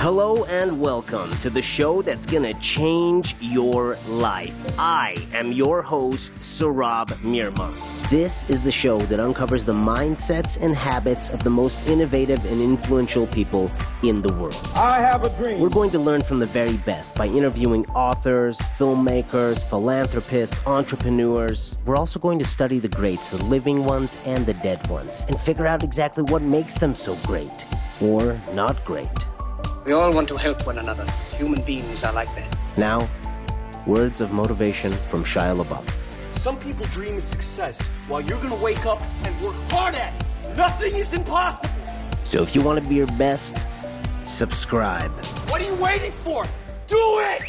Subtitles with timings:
[0.00, 4.54] Hello and welcome to the show that's gonna change your life.
[4.78, 7.68] I am your host, Surab Mirma.
[8.08, 12.62] This is the show that uncovers the mindsets and habits of the most innovative and
[12.62, 13.68] influential people
[14.04, 14.70] in the world.
[14.76, 15.58] I have a dream.
[15.58, 21.74] We're going to learn from the very best by interviewing authors, filmmakers, philanthropists, entrepreneurs.
[21.84, 25.36] We're also going to study the greats, the living ones and the dead ones, and
[25.40, 27.66] figure out exactly what makes them so great
[28.00, 29.08] or not great.
[29.84, 31.06] We all want to help one another.
[31.36, 32.58] Human beings are like that.
[32.76, 33.08] Now,
[33.86, 35.88] words of motivation from Shia LaBeouf.
[36.32, 40.56] Some people dream of success while you're gonna wake up and work hard at it.
[40.56, 41.70] Nothing is impossible.
[42.24, 43.64] So if you want to be your best,
[44.26, 45.10] subscribe.
[45.48, 46.44] What are you waiting for?
[46.86, 47.42] Do it!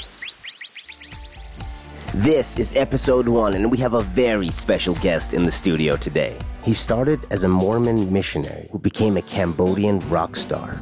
[2.13, 6.37] This is episode one, and we have a very special guest in the studio today.
[6.63, 10.81] He started as a Mormon missionary who became a Cambodian rock star.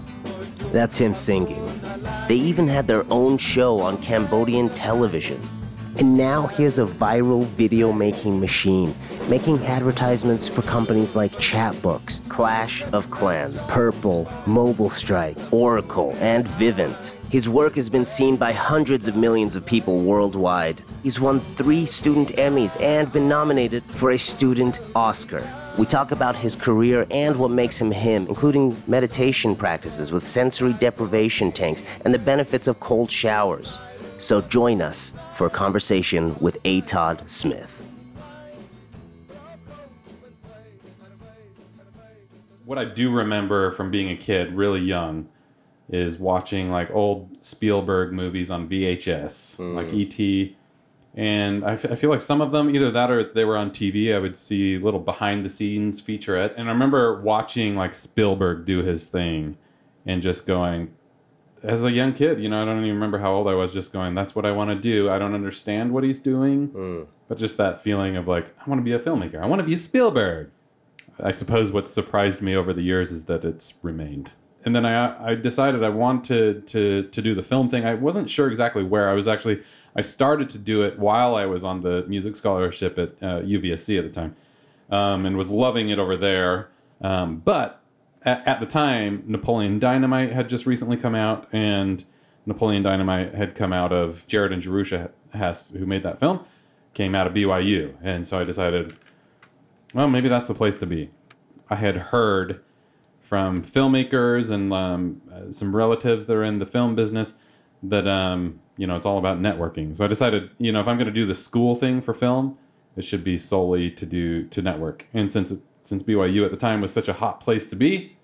[0.72, 1.66] That's him singing.
[2.28, 5.40] They even had their own show on Cambodian television.
[5.98, 8.94] And now he has a viral video making machine,
[9.30, 17.14] making advertisements for companies like Chatbooks, Clash of Clans, Purple, Mobile Strike, Oracle, and Vivint.
[17.32, 20.84] His work has been seen by hundreds of millions of people worldwide.
[21.02, 25.42] He's won three student Emmys and been nominated for a student Oscar.
[25.78, 30.74] We talk about his career and what makes him him, including meditation practices with sensory
[30.74, 33.78] deprivation tanks and the benefits of cold showers.
[34.18, 36.82] So join us for a conversation with A.
[36.82, 37.86] Todd Smith.
[42.66, 45.30] What I do remember from being a kid, really young,
[45.90, 49.94] is watching like old Spielberg movies on VHS, like mm.
[49.94, 50.58] E.T.
[51.18, 53.72] And I, f- I feel like some of them, either that or they were on
[53.72, 56.54] TV, I would see little behind the scenes featurettes.
[56.58, 59.58] And I remember watching like Spielberg do his thing
[60.06, 60.94] and just going,
[61.64, 63.92] as a young kid, you know, I don't even remember how old I was, just
[63.92, 65.10] going, that's what I want to do.
[65.10, 66.70] I don't understand what he's doing.
[66.70, 67.08] Mm.
[67.28, 69.42] But just that feeling of like, I want to be a filmmaker.
[69.42, 70.52] I want to be Spielberg.
[71.20, 74.34] I suppose what surprised me over the years is that it's remained.
[74.66, 77.86] And then I, I decided I wanted to, to do the film thing.
[77.86, 79.10] I wasn't sure exactly where.
[79.10, 79.64] I was actually,
[79.98, 83.98] I started to do it while I was on the music scholarship at uh, UVSC
[83.98, 84.36] at the time
[84.92, 86.70] um, and was loving it over there.
[87.02, 87.82] Um, but
[88.22, 92.04] at, at the time, Napoleon Dynamite had just recently come out, and
[92.46, 96.46] Napoleon Dynamite had come out of Jared and Jerusha Hess, who made that film,
[96.94, 97.96] came out of BYU.
[98.04, 98.96] And so I decided,
[99.94, 101.10] well, maybe that's the place to be.
[101.70, 102.64] I had heard
[103.22, 107.34] from filmmakers and um, uh, some relatives that are in the film business
[107.84, 109.96] that um, you know it's all about networking.
[109.96, 112.58] So I decided, you know, if I'm going to do the school thing for film,
[112.96, 115.06] it should be solely to do to network.
[115.14, 118.18] And since it, since BYU at the time was such a hot place to be,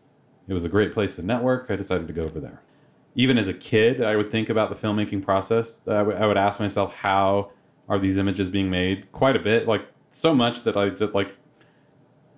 [0.47, 1.67] it was a great place to network.
[1.69, 2.61] I decided to go over there.
[3.15, 5.81] Even as a kid, I would think about the filmmaking process.
[5.87, 7.51] I would- would ask myself, how
[7.87, 9.11] are these images being made?
[9.11, 11.35] Quite a bit, like so much that I did like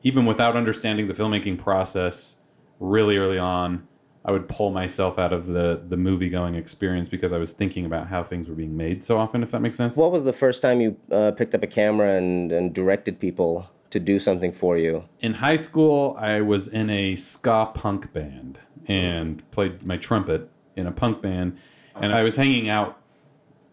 [0.03, 2.37] even without understanding the filmmaking process
[2.79, 3.87] really early on,
[4.25, 7.85] I would pull myself out of the the movie going experience because I was thinking
[7.85, 9.43] about how things were being made so often.
[9.43, 9.95] If that makes sense.
[9.95, 13.69] What was the first time you uh, picked up a camera and, and directed people
[13.91, 15.03] to do something for you?
[15.19, 20.87] in high school, I was in a ska punk band and played my trumpet in
[20.87, 21.57] a punk band.
[21.95, 22.99] And I was hanging out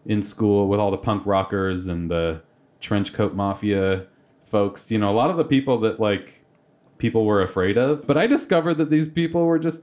[0.05, 2.41] in school with all the punk rockers and the
[2.79, 4.05] trench coat mafia
[4.45, 4.91] folks.
[4.91, 6.43] You know, a lot of the people that like
[6.97, 8.07] people were afraid of.
[8.07, 9.81] But I discovered that these people were just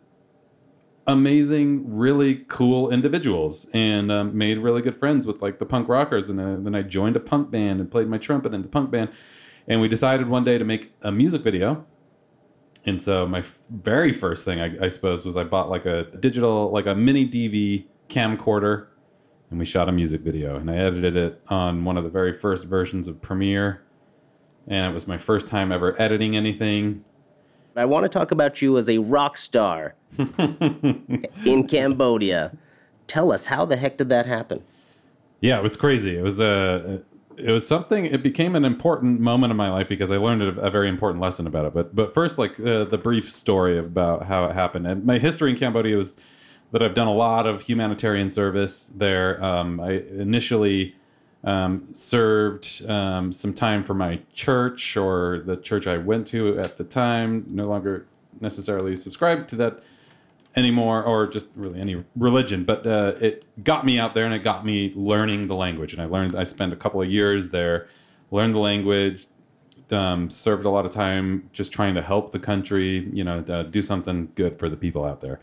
[1.06, 6.30] amazing, really cool individuals and um, made really good friends with like the punk rockers.
[6.30, 9.10] And then, I joined a punk band and played my trumpet in the punk band.
[9.66, 11.84] And we decided one day to make a music video.
[12.86, 16.70] And so my very first thing, I, I suppose, was I bought like a digital,
[16.72, 18.86] like a mini DV camcorder,
[19.50, 20.56] and we shot a music video.
[20.56, 23.82] And I edited it on one of the very first versions of Premiere.
[24.66, 27.04] And it was my first time ever editing anything.
[27.76, 32.56] I want to talk about you as a rock star in Cambodia.
[33.06, 34.62] Tell us, how the heck did that happen?
[35.40, 36.16] Yeah, it was crazy.
[36.16, 37.02] It was a,
[37.36, 38.06] it was something.
[38.06, 41.22] It became an important moment in my life because I learned a, a very important
[41.22, 41.74] lesson about it.
[41.74, 44.86] But but first, like uh, the brief story about how it happened.
[44.86, 46.16] And my history in Cambodia was
[46.72, 49.42] that I've done a lot of humanitarian service there.
[49.42, 50.94] Um, I initially
[51.44, 56.76] um, served um, some time for my church or the church I went to at
[56.76, 57.44] the time.
[57.48, 58.06] No longer
[58.40, 59.82] necessarily subscribed to that
[60.56, 64.40] anymore or just really any religion but uh, it got me out there and it
[64.40, 67.88] got me learning the language and i learned i spent a couple of years there
[68.32, 69.26] learned the language
[69.92, 73.62] um, served a lot of time just trying to help the country you know uh,
[73.62, 75.38] do something good for the people out there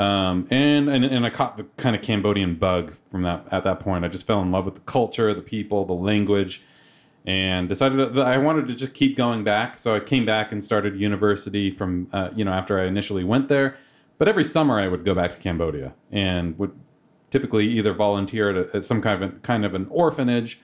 [0.00, 3.80] Um, and, and and I caught the kind of Cambodian bug from that at that
[3.80, 4.02] point.
[4.02, 6.62] I just fell in love with the culture, the people, the language,
[7.26, 9.78] and decided that I wanted to just keep going back.
[9.78, 13.50] So I came back and started university from uh, you know after I initially went
[13.50, 13.76] there.
[14.16, 16.72] But every summer I would go back to Cambodia and would
[17.30, 20.60] typically either volunteer at, a, at some kind of a, kind of an orphanage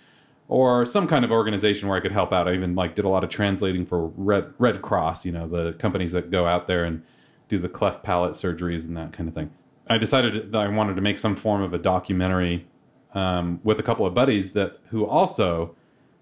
[0.49, 2.49] or some kind of organization where I could help out.
[2.49, 5.75] I even like did a lot of translating for Red Red Cross, you know, the
[5.75, 7.03] companies that go out there and
[7.49, 9.51] do the cleft palate surgeries and that kind of thing.
[9.89, 12.67] I decided that I wanted to make some form of a documentary
[13.15, 15.75] um, with a couple of buddies that who also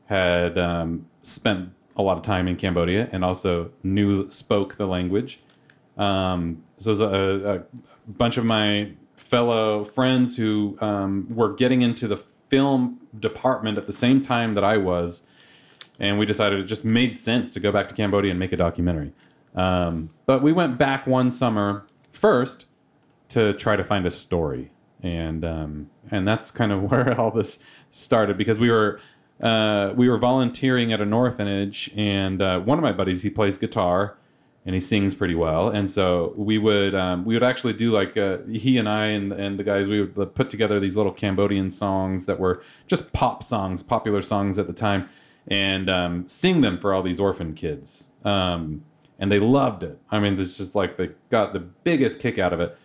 [0.06, 5.40] had um, spent a lot of time in Cambodia and also knew spoke the language.
[5.96, 11.82] Um, so it was a, a, bunch of my fellow friends who um, were getting
[11.82, 12.16] into the
[12.48, 15.22] film department at the same time that I was,
[15.98, 18.56] and we decided it just made sense to go back to Cambodia and make a
[18.56, 19.12] documentary.
[19.54, 22.66] Um, but we went back one summer first
[23.30, 24.70] to try to find a story,
[25.02, 27.58] and um, and that's kind of where all this
[27.90, 29.00] started because we were
[29.42, 33.58] uh, we were volunteering at an orphanage, and uh, one of my buddies he plays
[33.58, 34.16] guitar
[34.66, 38.16] and he sings pretty well, and so we would um, we would actually do like
[38.16, 41.70] uh, he and I and and the guys we would put together these little Cambodian
[41.70, 45.08] songs that were just pop songs, popular songs at the time,
[45.46, 48.08] and um, sing them for all these orphan kids.
[48.24, 48.84] Um,
[49.18, 49.98] and they loved it.
[50.10, 52.76] I mean, it's just like they got the biggest kick out of it,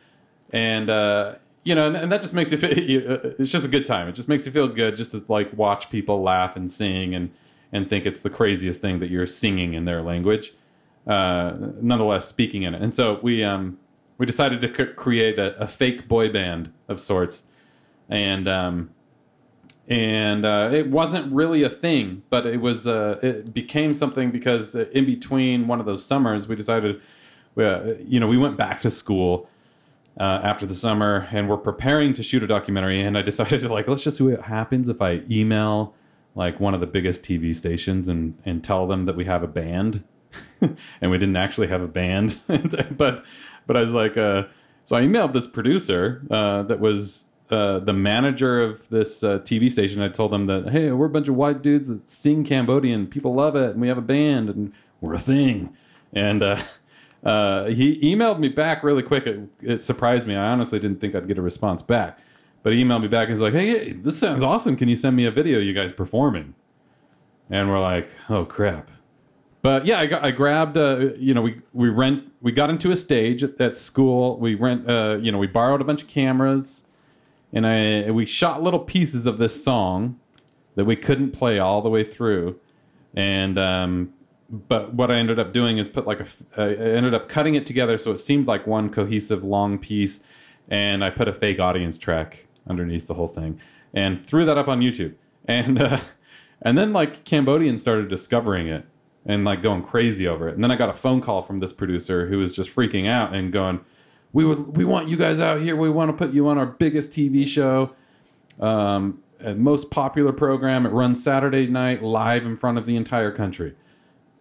[0.52, 2.70] and uh, you know, and, and, that just makes you feel.
[3.40, 4.08] It's just a good time.
[4.08, 7.32] It just makes you feel good just to like watch people laugh and sing and
[7.72, 10.54] and think it's the craziest thing that you're singing in their language.
[11.08, 13.80] Uh, nonetheless, speaking in it, and so we um
[14.18, 17.44] we decided to c- create a, a, fake boy band of sorts,
[18.10, 18.92] and um
[19.90, 22.88] and uh, it wasn't really a thing, but it was.
[22.88, 27.02] Uh, it became something because in between one of those summers, we decided,
[27.58, 29.50] uh, you know, we went back to school
[30.20, 33.02] uh, after the summer, and we're preparing to shoot a documentary.
[33.02, 35.96] And I decided to like, let's just see what happens if I email
[36.36, 39.48] like one of the biggest TV stations and and tell them that we have a
[39.48, 40.04] band,
[40.62, 43.24] and we didn't actually have a band, but
[43.66, 44.44] but I was like, uh,
[44.84, 49.72] so I emailed this producer uh, that was uh, the manager of this uh, TV
[49.72, 50.02] station.
[50.02, 53.08] I told them that, hey, we're a bunch of white dudes that sing Cambodian.
[53.08, 55.76] People love it, and we have a band, and we're a thing.
[56.14, 56.62] And uh,
[57.24, 59.26] uh he emailed me back really quick.
[59.26, 60.36] It, it, surprised me.
[60.36, 62.20] I honestly didn't think I'd get a response back.
[62.62, 64.76] But he emailed me back and he's like, hey, this sounds awesome.
[64.76, 66.56] Can you send me a video you guys performing?
[67.50, 68.92] And we're like, oh, crap.
[69.62, 72.92] But yeah, I, got, I grabbed, uh, you know, we, we rent, we got into
[72.92, 74.38] a stage at, at school.
[74.40, 74.82] We rent,
[75.24, 76.84] you know, we borrowed a bunch of cameras
[77.54, 80.20] and I we shot little pieces of this song
[80.76, 82.60] that we couldn't play all the way through,
[83.16, 84.14] and um,
[84.50, 87.66] but what I ended up doing is put like a I ended up cutting it
[87.66, 90.22] together so it seemed like one cohesive long piece,
[90.70, 93.60] and I put a fake audience track underneath the whole thing
[93.94, 96.00] and threw that up on YouTube, and uh,
[96.62, 98.86] and then like Cambodians started discovering it
[99.26, 101.74] and like going crazy over it, and then I got a phone call from this
[101.74, 103.80] producer who was just freaking out and going
[104.34, 105.76] we would we want you guys out here.
[105.76, 107.96] We want to put you on our biggest TV show,
[108.60, 109.22] um,
[109.56, 110.86] most popular program.
[110.86, 113.76] It runs Saturday night live in front of the entire country.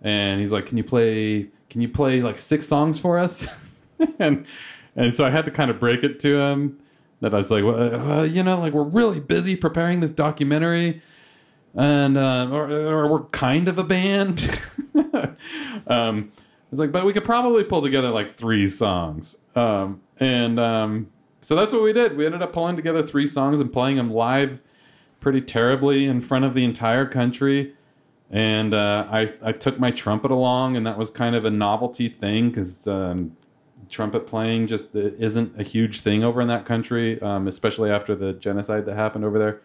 [0.02, 1.48] And he's like, "Can you play?
[1.70, 3.46] Can you play like six songs for us?"
[4.18, 4.46] and
[4.96, 6.78] and so I had to kind of break it to him
[7.20, 11.02] that I was like, well, uh, you know, like we're really busy preparing this documentary,
[11.74, 14.58] and uh, or, or we're kind of a band.
[15.86, 16.32] um,
[16.70, 19.36] it's like, but we could probably pull together like three songs.
[19.58, 21.08] Um, and um,
[21.40, 22.16] so that's what we did.
[22.16, 24.60] We ended up pulling together three songs and playing them live
[25.20, 27.74] pretty terribly in front of the entire country.
[28.30, 32.08] And uh, I, I took my trumpet along, and that was kind of a novelty
[32.08, 33.36] thing because um,
[33.88, 38.34] trumpet playing just isn't a huge thing over in that country, um, especially after the
[38.34, 39.60] genocide that happened over there.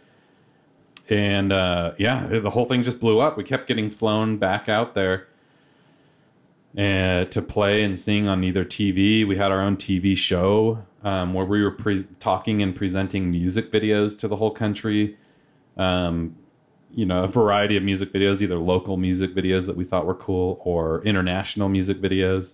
[1.09, 3.37] And uh, yeah, the whole thing just blew up.
[3.37, 5.27] We kept getting flown back out there
[6.77, 9.27] uh, to play and sing on either TV.
[9.27, 13.71] We had our own TV show um, where we were pre- talking and presenting music
[13.71, 15.17] videos to the whole country.
[15.77, 16.35] Um,
[16.91, 20.15] you know, a variety of music videos, either local music videos that we thought were
[20.15, 22.53] cool or international music videos.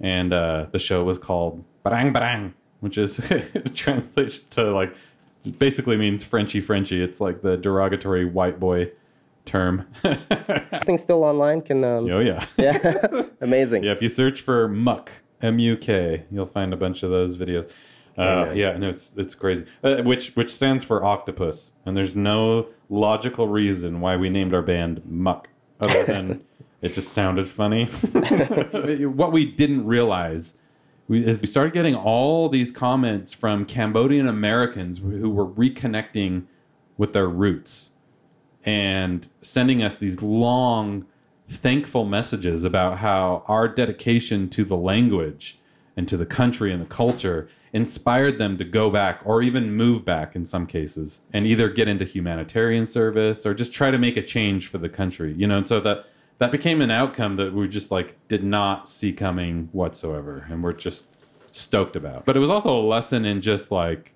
[0.00, 3.20] And uh, the show was called Barang Barang, which is
[3.74, 4.94] translates to like
[5.58, 7.02] basically means Frenchy Frenchy.
[7.02, 8.90] It's like the derogatory white boy
[9.44, 9.86] term.
[10.84, 11.84] Things still online can.
[11.84, 12.46] Um, oh yeah.
[12.56, 13.22] yeah.
[13.40, 13.84] Amazing.
[13.84, 15.10] Yeah, if you search for Muk
[15.42, 17.70] M U K, you'll find a bunch of those videos.
[18.18, 19.64] Uh, yeah, no, it's it's crazy.
[19.82, 24.62] Uh, which which stands for octopus, and there's no logical reason why we named our
[24.62, 25.48] band Muk,
[25.80, 26.44] other than
[26.82, 27.86] it just sounded funny.
[27.86, 30.54] what we didn't realize
[31.08, 36.44] we, is we started getting all these comments from Cambodian Americans who were reconnecting
[36.98, 37.92] with their roots
[38.64, 41.06] and sending us these long,
[41.48, 45.58] thankful messages about how our dedication to the language
[45.96, 50.04] and to the country and the culture inspired them to go back or even move
[50.04, 54.16] back in some cases and either get into humanitarian service or just try to make
[54.16, 55.58] a change for the country you know?
[55.58, 56.06] And so that
[56.38, 60.72] that became an outcome that we just like did not see coming whatsoever and we're
[60.72, 61.06] just
[61.52, 62.24] stoked about.
[62.24, 64.12] But it was also a lesson in just like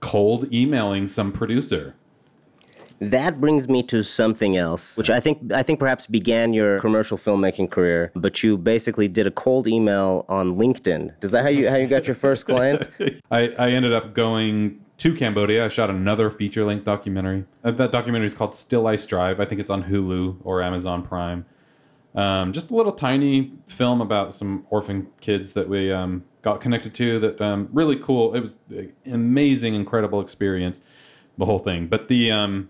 [0.00, 1.94] cold emailing some producer
[3.10, 7.18] That brings me to something else, which I think I think perhaps began your commercial
[7.18, 11.12] filmmaking career, but you basically did a cold email on LinkedIn.
[11.24, 12.88] Is that how you how you got your first client?
[13.30, 15.64] I, I ended up going to Cambodia.
[15.64, 17.44] I shot another feature length documentary.
[17.64, 19.40] Uh, That documentary is called Still I Strive.
[19.40, 21.44] I think it's on Hulu or Amazon Prime.
[22.14, 26.94] Um, just a little tiny film about some orphan kids that we um, got connected
[26.94, 27.18] to.
[27.18, 28.34] That um, really cool.
[28.34, 30.80] It was an amazing, incredible experience.
[31.38, 31.88] The whole thing.
[31.88, 32.68] But the um,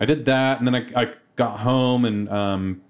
[0.00, 2.82] I did that, and then I, I got home and um,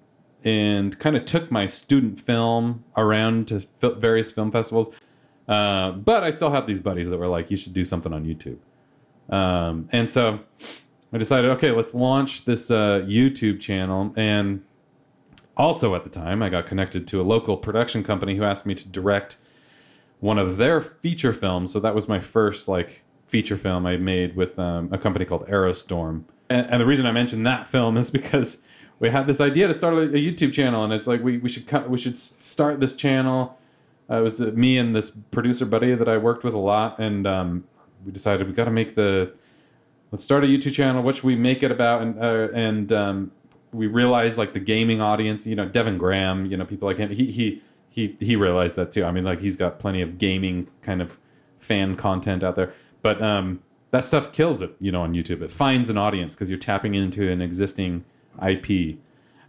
[0.45, 4.91] and kind of took my student film around to various film festivals.
[5.49, 8.25] Uh, but I still had these buddies that were like, "You should do something on
[8.25, 8.59] YouTube."
[9.31, 10.41] Um, and so
[11.13, 14.13] I decided, okay, let's launch this uh, YouTube channel.
[14.17, 14.63] And
[15.57, 18.75] also at the time, I got connected to a local production company who asked me
[18.75, 19.37] to direct
[20.21, 21.73] one of their feature films.
[21.73, 25.47] So that was my first like feature film I made with um, a company called
[25.49, 26.25] Aerostorm.
[26.51, 28.59] And, and the reason I mentioned that film is because
[28.99, 31.49] we had this idea to start a, a YouTube channel, and it's like we, we
[31.49, 33.59] should cut, we should start this channel.
[34.11, 37.27] Uh, it was me and this producer buddy that I worked with a lot, and
[37.27, 37.65] um,
[38.05, 39.33] we decided we got to make the
[40.11, 41.03] let's start a YouTube channel.
[41.03, 42.03] What should we make it about?
[42.03, 43.33] And uh, and um,
[43.73, 47.11] we realized like the gaming audience, you know, Devin Graham, you know, people like him.
[47.11, 49.05] He he he he realized that too.
[49.05, 51.17] I mean, like he's got plenty of gaming kind of
[51.59, 55.43] fan content out there, but um, that stuff kills it, you know, on YouTube.
[55.43, 58.05] It finds an audience because you're tapping into an existing
[58.47, 58.99] IP,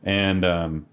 [0.03, 0.85] and um,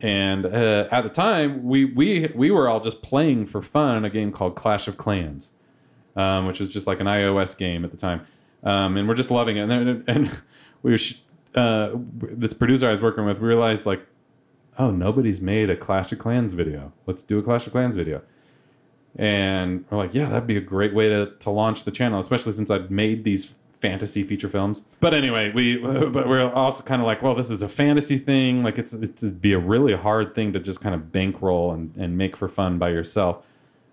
[0.00, 4.10] and uh, at the time we we we were all just playing for fun a
[4.10, 5.52] game called Clash of Clans
[6.16, 8.26] um, which was just like an iOS game at the time,
[8.64, 9.70] um, and we're just loving it.
[9.70, 10.42] And and
[10.82, 10.98] we were,
[11.54, 14.04] uh, this producer I was working with realized like,
[14.78, 16.92] oh, nobody's made a Clash of Clans video.
[17.06, 18.22] Let's do a Clash of Clans video.
[19.18, 22.52] And we're like, yeah, that'd be a great way to to launch the channel, especially
[22.52, 24.82] since I've made these fantasy feature films.
[25.00, 28.62] But anyway, we but we're also kind of like, well, this is a fantasy thing.
[28.62, 32.18] Like it's it'd be a really hard thing to just kind of bankroll and and
[32.18, 33.44] make for fun by yourself.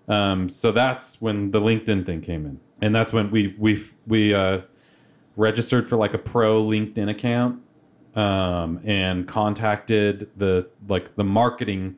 [0.08, 4.34] Um, so that's when the LinkedIn thing came in, and that's when we we we
[4.34, 4.60] uh,
[5.36, 7.62] registered for like a pro LinkedIn account
[8.14, 11.96] um, and contacted the like the marketing,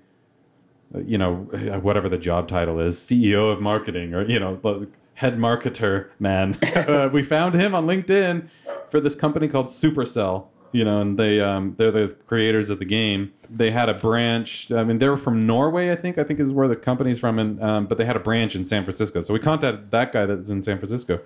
[0.94, 1.36] you know,
[1.82, 6.54] whatever the job title is, CEO of marketing or you know head marketer man.
[6.74, 8.48] uh, we found him on LinkedIn
[8.90, 10.46] for this company called Supercell.
[10.72, 13.32] You know, and they um, they're the creators of the game.
[13.48, 14.70] They had a branch.
[14.70, 16.18] I mean, they were from Norway, I think.
[16.18, 18.64] I think is where the company's from, and um, but they had a branch in
[18.64, 19.22] San Francisco.
[19.22, 21.22] So we contacted that guy that's in San Francisco, and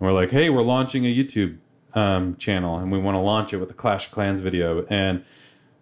[0.00, 1.58] we're like, "Hey, we're launching a YouTube
[1.94, 5.24] um, channel, and we want to launch it with the Clash of Clans video." And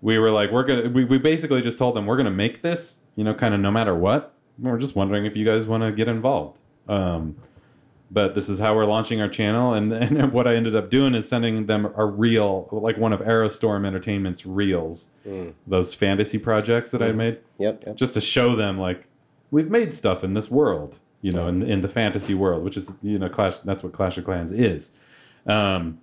[0.02, 3.02] we were like, "We're gonna." We, we basically just told them we're gonna make this,
[3.16, 4.34] you know, kind of no matter what.
[4.58, 6.58] We're just wondering if you guys want to get involved.
[6.88, 7.36] Um,
[8.10, 11.14] but this is how we're launching our channel and, and what i ended up doing
[11.14, 15.08] is sending them a reel like one of aerostorm entertainment's reels
[15.66, 17.96] those fantasy projects that i made Yep, yep.
[17.96, 19.04] just to show them like
[19.50, 22.94] we've made stuff in this world you know in, in the fantasy world which is
[23.02, 24.90] you know clash that's what clash of clans is
[25.46, 25.98] um,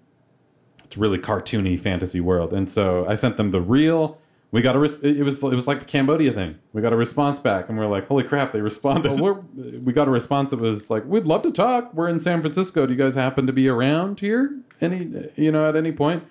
[0.85, 4.17] it's really cartoony fantasy world and so i sent them the real.
[4.51, 6.55] we got a res- it was it was like the Cambodia thing.
[6.71, 9.19] We got a response back, and we are like, "Holy crap!" They responded.
[9.19, 9.33] we're,
[9.85, 11.93] we got a response that was like, "We'd love to talk.
[11.93, 12.85] We're in San Francisco.
[12.85, 14.43] Do you guys happen to be around here?
[14.79, 16.23] Any you know at any point?"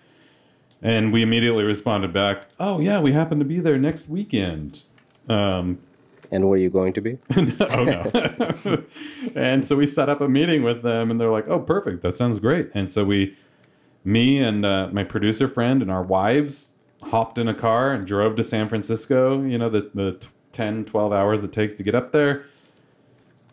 [0.80, 4.84] And we immediately responded back, "Oh yeah, we happen to be there next weekend."
[5.28, 5.78] Um,
[6.32, 7.18] And were you going to be?
[7.36, 8.82] oh no.
[9.34, 12.02] and so we set up a meeting with them, and they're like, "Oh, perfect.
[12.02, 13.36] That sounds great." And so we,
[14.04, 18.36] me and uh, my producer friend and our wives, hopped in a car and drove
[18.36, 19.42] to San Francisco.
[19.42, 22.46] You know, the the t- 10, 12 hours it takes to get up there,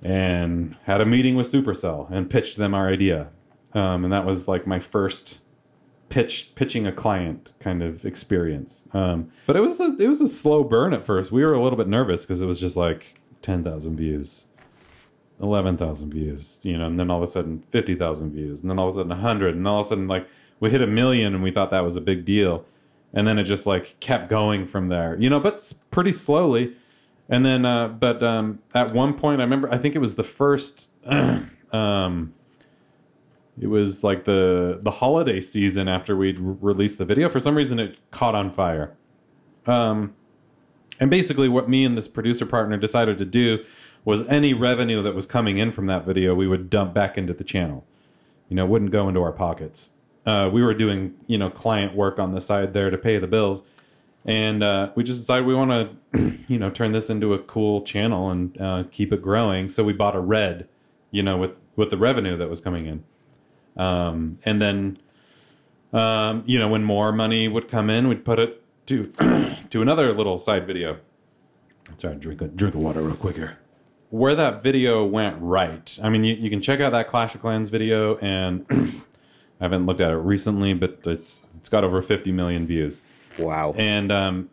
[0.04, 3.30] and had a meeting with Supercell and pitched them our idea.
[3.74, 5.40] Um, and that was like my first
[6.10, 8.88] pitch pitching a client kind of experience.
[8.94, 11.32] Um, but it was a, it was a slow burn at first.
[11.32, 14.48] We were a little bit nervous because it was just like ten thousand views,
[15.42, 18.70] eleven thousand views, you know, and then all of a sudden fifty thousand views, and
[18.70, 20.28] then all of a sudden hundred, and all of a sudden like
[20.60, 22.66] we hit a million, and we thought that was a big deal,
[23.14, 26.76] and then it just like kept going from there, you know, but pretty slowly.
[27.30, 30.24] And then, uh, but um, at one point, I remember, I think it was the
[30.24, 30.92] first,
[31.72, 32.34] um,
[33.60, 37.30] it was like the the holiday season after we'd re- released the video.
[37.30, 38.96] For some reason, it caught on fire.
[39.66, 40.14] Um,
[41.00, 43.64] and basically, what me and this producer partner decided to do
[44.04, 47.34] was any revenue that was coming in from that video, we would dump back into
[47.34, 47.86] the channel.
[48.50, 49.92] You know, wouldn't go into our pockets.
[50.26, 53.28] Uh, we were doing, you know, client work on the side there to pay the
[53.28, 53.64] bills.
[54.26, 57.82] And uh, we just decided we want to you know turn this into a cool
[57.82, 59.70] channel and uh, keep it growing.
[59.70, 60.68] So we bought a red
[61.10, 63.04] you know with with the revenue that was coming in.
[63.82, 65.00] Um, and then
[65.92, 69.08] um, you know when more money would come in we'd put it to
[69.72, 71.00] to another little side video.
[71.96, 73.58] Sorry drink a drink of water real quick here
[74.12, 75.98] where that video went right.
[76.04, 78.66] I mean you, you can check out that clash of clans video and
[79.60, 83.02] i haven't looked at it recently but it's it's got over 50 million views.
[83.40, 83.74] Wow.
[83.78, 84.50] and um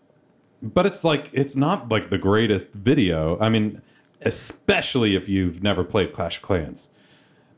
[0.63, 3.39] but it's like it's not like the greatest video.
[3.41, 3.83] I mean
[4.23, 6.89] especially if you've never played clash of clans.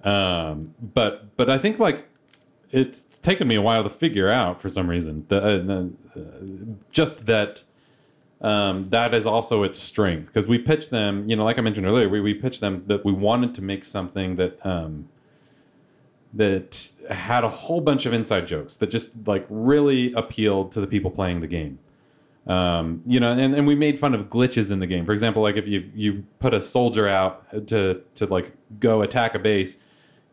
[0.03, 2.09] Um but but i think like
[2.71, 6.75] it's taken me a while to figure out for some reason the, uh, the, uh,
[6.93, 7.65] just that
[8.43, 11.87] um, that is also its strength because we pitched them you know like i mentioned
[11.87, 15.09] earlier we, we pitched them that we wanted to make something that um,
[16.33, 20.87] that had a whole bunch of inside jokes that just like really appealed to the
[20.87, 21.79] people playing the game.
[22.47, 25.05] Um, you know, and, and we made fun of glitches in the game.
[25.05, 29.35] For example, like if you you put a soldier out to to like go attack
[29.35, 29.77] a base,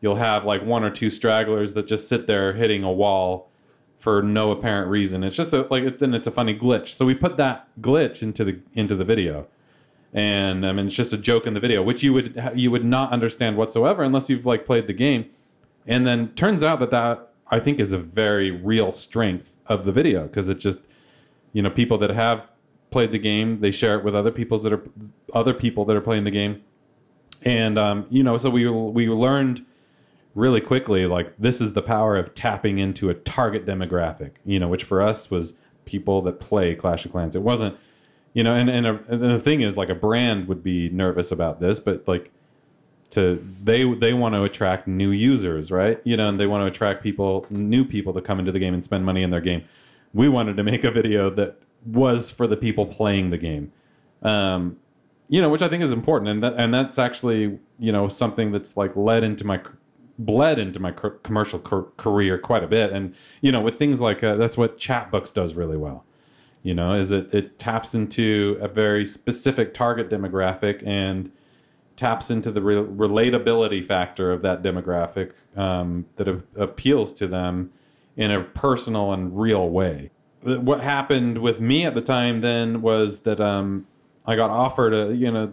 [0.02, 3.50] you'll have like one or two stragglers that just sit there hitting a wall
[4.00, 5.24] for no apparent reason.
[5.24, 6.90] It's just a, like and it's a funny glitch.
[6.90, 9.48] So we put that glitch into the into the video,
[10.14, 12.86] and I mean it's just a joke in the video, which you would you would
[12.86, 15.30] not understand whatsoever unless you've like played the game.
[15.86, 19.92] And then turns out that that I think is a very real strength of the
[19.92, 20.80] video because it just
[21.54, 22.48] you know people that have
[22.90, 24.84] played the game they share it with other people's that are
[25.34, 26.64] other people that are playing the game
[27.44, 29.66] and um, you know so we we learned
[30.38, 34.68] really quickly like this is the power of tapping into a target demographic you know
[34.68, 35.54] which for us was
[35.88, 37.36] people that play clash of clans.
[37.36, 37.76] It wasn't
[38.34, 41.32] you know and and, a, and the thing is like a brand would be nervous
[41.32, 42.32] about this but like
[43.10, 46.00] to they they want to attract new users right?
[46.04, 48.76] You know and they want to attract people new people to come into the game
[48.76, 49.64] and spend money in their game.
[50.14, 53.72] We wanted to make a video that was for the people playing the game
[54.24, 54.76] um
[55.30, 58.52] you know which i think is important and that and that's actually you know something
[58.52, 59.62] that's like led into my
[60.20, 64.02] bled into my co- commercial car- career quite a bit and you know with things
[64.02, 66.06] like uh, that's what chatbooks does really well
[66.64, 71.32] you know is it it taps into a very specific target demographic and
[71.98, 77.72] taps into the re- relatability factor of that demographic um, that a- appeals to them
[78.16, 80.12] in a personal and real way.
[80.44, 83.88] What happened with me at the time then was that um,
[84.28, 85.52] I got offered a you know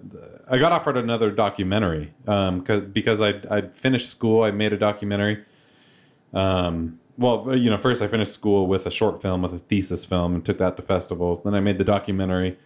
[0.48, 4.78] I got offered another documentary um, cause, because I I finished school I made a
[4.78, 5.44] documentary.
[6.32, 10.04] Um, well, you know, first I finished school with a short film with a thesis
[10.04, 11.44] film and took that to festivals.
[11.44, 12.58] Then I made the documentary.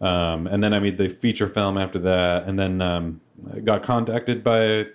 [0.00, 3.20] Um, and then I made the feature film after that, and then um,
[3.64, 4.86] got contacted by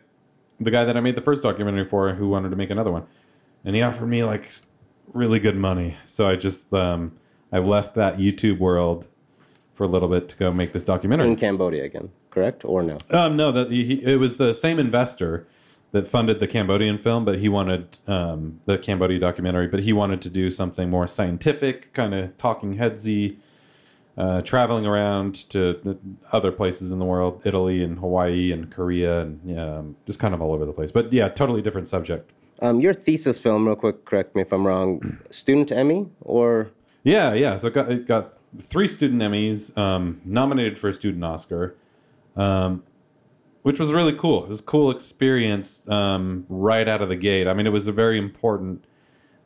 [0.62, 3.06] the guy that I made the first documentary for, who wanted to make another one,
[3.66, 4.50] and he offered me like
[5.12, 5.98] really good money.
[6.06, 7.18] So I just um,
[7.52, 9.08] I left that YouTube world
[9.76, 11.28] for a little bit to go make this documentary.
[11.28, 12.98] In Cambodia again, correct or no?
[13.10, 15.48] Um, no, that he, it was the same investor
[15.92, 20.22] that funded the Cambodian film, but he wanted um, the Cambodia documentary, but he wanted
[20.24, 23.38] to do something more scientific, kind of talking headsy,
[24.18, 26.00] uh, traveling around to
[26.32, 30.42] other places in the world, Italy and Hawaii and Korea, and um, just kind of
[30.42, 30.92] all over the place.
[30.92, 32.32] But yeah, totally different subject.
[32.62, 35.20] Um, your thesis film, real quick, correct me if I'm wrong.
[35.32, 36.72] Student Emmy or
[37.04, 37.58] Yeah, yeah.
[37.58, 41.76] So it got it got three student Emmys, um, nominated for a student Oscar,
[42.36, 42.84] um,
[43.64, 44.44] which was really cool.
[44.44, 47.48] It was a cool experience um, right out of the gate.
[47.48, 48.86] I mean, it was a very important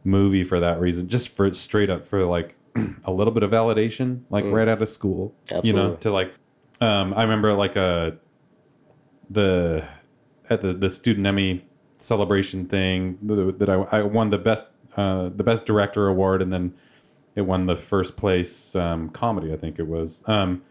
[0.03, 2.55] movie for that reason, just for straight up for like
[3.05, 5.35] a little bit of validation, like right out of school.
[5.63, 6.33] You know, to like,
[6.81, 8.17] um, I remember like a
[9.29, 9.87] the
[10.49, 11.65] at the the student Emmy
[11.99, 13.17] celebration thing
[13.57, 14.65] that I, I won the best
[14.95, 16.73] uh, the best director award, and then
[17.37, 19.53] it won the first place um, comedy.
[19.53, 20.23] I think it was.
[20.25, 20.63] Um,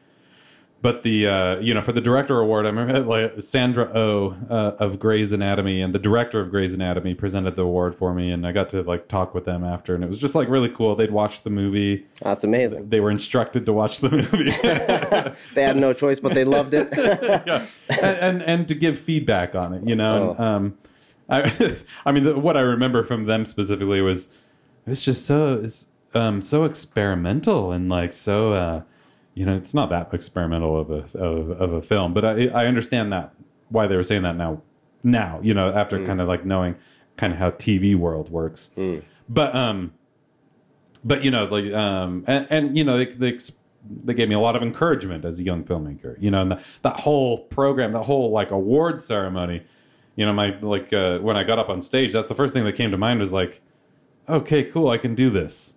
[0.83, 4.55] but the uh, you know for the director award, I remember like Sandra O oh,
[4.55, 8.31] uh, of Grey's Anatomy and the director of Grey's Anatomy presented the award for me,
[8.31, 10.69] and I got to like talk with them after, and it was just like really
[10.69, 10.95] cool.
[10.95, 12.07] They'd watched the movie.
[12.21, 12.91] that's amazing.
[12.91, 14.53] They were instructed to watch the movie.
[15.55, 16.89] They had no choice, but they loved it.
[16.97, 20.33] yeah, and, and and to give feedback on it, you know.
[20.33, 20.45] And, Oh.
[20.45, 20.79] um,
[21.29, 24.29] I I mean, the, what I remember from them specifically was
[24.87, 28.83] it's just so it's um so experimental and like so uh
[29.37, 32.67] you know, it's not that experimental of a of, of a film, but I I
[32.67, 33.35] understand that
[33.69, 34.63] why they were saying that now.
[35.05, 36.75] Now, you know, after kind of like knowing
[37.17, 38.71] kind of how TV world works,
[39.29, 39.93] but um,
[41.05, 43.39] but you know, like um, and, and you know, they, they
[44.05, 46.21] they gave me a lot of encouragement as a young filmmaker.
[46.21, 49.63] You know, and the, that whole program, that whole like award ceremony.
[50.17, 52.65] You know, my like uh, when I got up on stage, that's the first thing
[52.65, 53.61] that came to mind was like,
[54.29, 55.76] okay, cool, I can do this.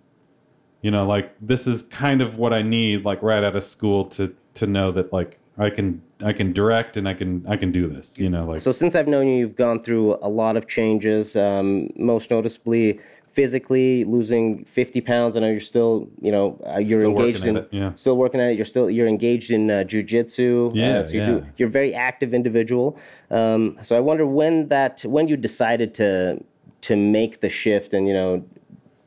[0.82, 4.06] You know, like this is kind of what I need, like right out of school
[4.06, 7.70] to to know that like I can I can direct and I can I can
[7.70, 8.18] do this.
[8.18, 11.36] You know, like So since I've known you, you've gone through a lot of changes.
[11.36, 15.36] Um, most noticeably, physically losing 50 pounds.
[15.36, 17.92] I know you're still, you know, uh, you're Still engaged in, it, yeah.
[17.94, 18.56] still working at it.
[18.56, 20.72] You're still you're engaged in uh, jujitsu.
[20.74, 21.26] Yeah, uh, so you yeah.
[21.26, 21.46] do.
[21.56, 22.98] You're a very active individual.
[23.30, 26.42] Um, so I wonder when that when you decided to
[26.82, 28.44] to make the shift and you know,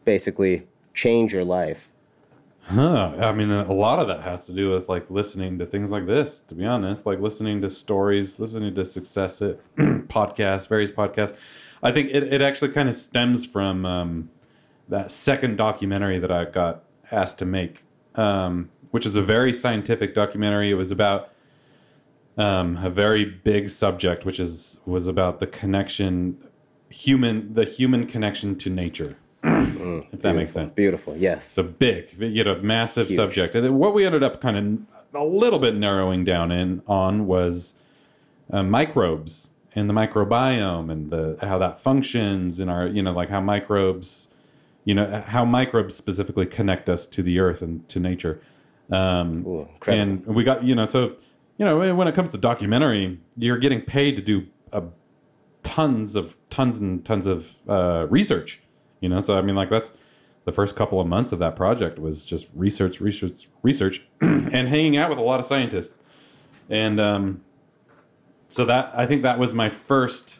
[0.05, 1.89] basically change your life.
[2.65, 3.13] Huh.
[3.19, 6.05] I mean, a lot of that has to do with like listening to things like
[6.05, 9.39] this, to be honest, like listening to stories, listening to success
[9.77, 11.35] podcasts, various podcasts.
[11.81, 14.29] I think it, it actually kind of stems from um,
[14.87, 17.83] that second documentary that I got asked to make,
[18.15, 20.71] um, which is a very scientific documentary.
[20.71, 21.33] It was about
[22.37, 26.37] um, a very big subject, which is was about the connection,
[26.89, 29.17] human, the human connection to nature.
[29.43, 31.15] If that makes sense Beautiful.
[31.17, 31.45] Yes.
[31.47, 33.17] it's a big, you know, massive Huge.
[33.17, 33.55] subject.
[33.55, 37.75] And what we ended up kind of a little bit narrowing down in on was
[38.51, 43.29] uh, microbes and the microbiome and the how that functions in our, you know, like
[43.29, 44.29] how microbes,
[44.85, 48.41] you know, how microbes specifically connect us to the earth and to nature.
[48.91, 51.15] Um, Ooh, and we got, you know, so
[51.57, 54.83] you know, when it comes to documentary, you're getting paid to do a
[55.61, 58.61] tons of tons and tons of uh, research.
[59.03, 59.91] You know, so I mean, like that's
[60.45, 64.95] the first couple of months of that project was just research, research, research, and hanging
[64.95, 65.99] out with a lot of scientists.
[66.69, 67.41] And um,
[68.47, 70.39] so that I think that was my first.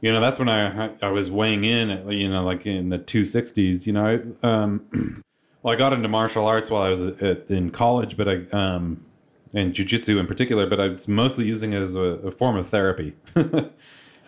[0.00, 2.98] You know, that's when I I was weighing in at you know like in the
[2.98, 3.86] two sixties.
[3.86, 5.22] You know, I, um,
[5.62, 9.06] well, I got into martial arts while I was at, in college, but I um,
[9.54, 12.68] and jujitsu in particular, but I was mostly using it as a, a form of
[12.68, 13.14] therapy.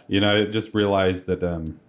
[0.08, 1.80] you know, I just realized that, um,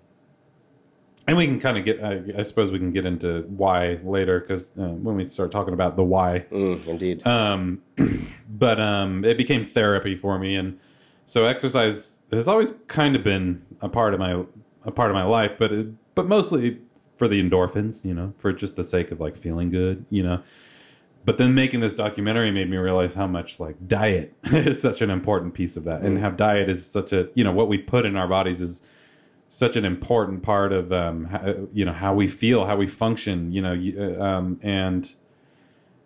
[1.29, 4.39] and we can kind of get, I, I suppose we can get into why later
[4.39, 7.25] because uh, when we start talking about the why, Mm, indeed.
[7.27, 7.83] um,
[8.49, 10.79] but um, it became therapy for me, and
[11.27, 14.43] so exercise has always kind of been a part of my
[14.85, 16.79] a part of my life, but it, but mostly
[17.17, 20.41] for the endorphins, you know, for just the sake of like feeling good, you know.
[21.25, 25.11] But then making this documentary made me realize how much like diet is such an
[25.11, 28.03] important piece of that, and how diet is such a you know what we put
[28.07, 28.81] in our bodies is
[29.49, 33.51] such an important part of um, how, you know how we feel, how we function,
[33.51, 35.15] you know, uh, um, and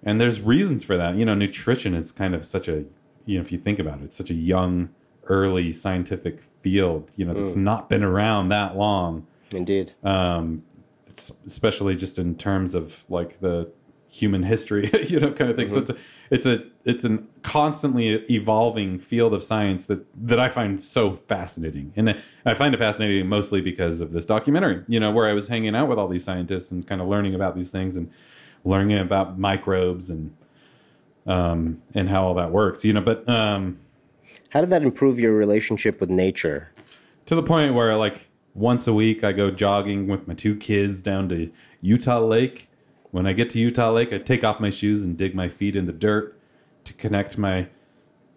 [0.01, 1.15] and there's reasons for that.
[1.15, 2.85] You know, nutrition is kind of such a
[3.25, 4.89] you know if you think about it, it's such a young,
[5.25, 7.11] early scientific field.
[7.17, 9.27] You know, that's not been around that long.
[9.51, 9.91] indeed.
[10.03, 10.63] Um,
[11.07, 13.69] it's especially just in terms of like the
[14.07, 15.69] human history, you know, kind of thing.
[15.69, 15.97] So it's a,
[16.29, 21.93] it's a it's a constantly evolving field of science that that I find so fascinating,
[21.95, 24.83] and I find it fascinating mostly because of this documentary.
[24.87, 27.35] You know, where I was hanging out with all these scientists and kind of learning
[27.35, 28.11] about these things and
[28.65, 30.35] learning about microbes and
[31.27, 32.83] um and how all that works.
[32.83, 33.79] You know, but um
[34.49, 36.69] How did that improve your relationship with nature?
[37.25, 41.01] to the point where like once a week I go jogging with my two kids
[41.01, 41.49] down to
[41.81, 42.69] Utah Lake.
[43.13, 45.75] When I get to Utah Lake, I take off my shoes and dig my feet
[45.75, 46.35] in the dirt
[46.85, 47.67] to connect my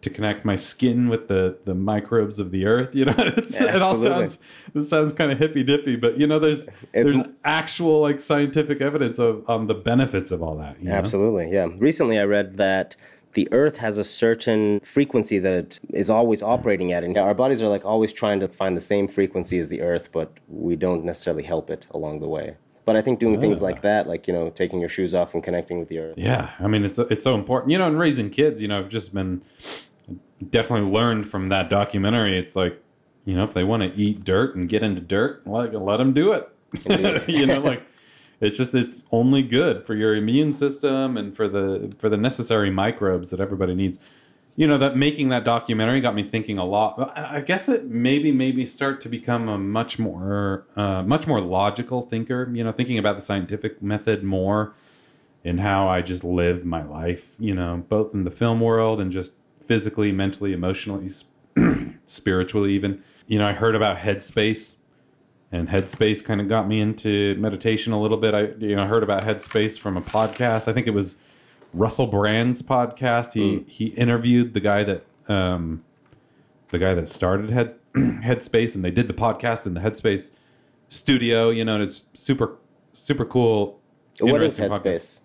[0.03, 2.95] to connect my skin with the the microbes of the earth.
[2.95, 4.39] You know, it's, it all sounds
[4.75, 8.83] it sounds kind of hippy dippy, but you know, there's It's there's actual like scientific
[8.83, 10.79] evidence of on the benefits of all that.
[10.79, 10.95] You know?
[10.95, 11.69] Absolutely, yeah.
[11.79, 12.97] Recently, I read that
[13.33, 17.63] the Earth has a certain frequency that it is always operating at, and our bodies
[17.63, 21.03] are like always trying to find the same frequency as the Earth, but we don't
[21.03, 22.57] necessarily help it along the way.
[22.87, 25.43] But I think doing things like that, like you know, taking your shoes off and
[25.43, 27.73] connecting with the Earth, Yeah, I mean it's it's so important.
[27.73, 29.43] You know, in raising kids, you know, I've just been
[30.51, 32.39] definitely learned from that documentary.
[32.39, 32.81] It's like,
[33.25, 36.15] you know, if they want to eat dirt and get into dirt, like let them
[36.15, 36.49] do it.
[37.29, 37.83] you know, like
[38.41, 42.71] it's just it's only good for your immune system and for the for the necessary
[42.71, 43.99] microbes that everybody needs.
[44.57, 47.13] You know, that making that documentary got me thinking a lot.
[47.15, 51.41] I guess it maybe made me start to become a much more uh, much more
[51.41, 52.51] logical thinker.
[52.51, 54.75] You know, thinking about the scientific method more
[55.47, 59.13] and how I just live my life, you know, both in the film world and
[59.13, 59.33] just
[59.65, 61.09] physically, mentally, emotionally,
[62.07, 63.03] spiritually, even.
[63.29, 64.77] You know, I heard about Headspace,
[65.53, 68.35] and Headspace kind of got me into meditation a little bit.
[68.35, 70.67] I, you know, heard about Headspace from a podcast.
[70.67, 71.15] I think it was
[71.77, 73.33] Russell Brand's podcast.
[73.33, 75.85] He he interviewed the guy that um,
[76.71, 80.31] the guy that started Head Headspace, and they did the podcast in the Headspace
[80.89, 81.51] studio.
[81.51, 82.57] You know, and it's super
[82.93, 83.81] super cool.
[84.21, 84.71] What is podcast.
[84.81, 85.19] Headspace?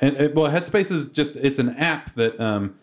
[0.00, 2.76] And it, well, Headspace is just it's an app that um,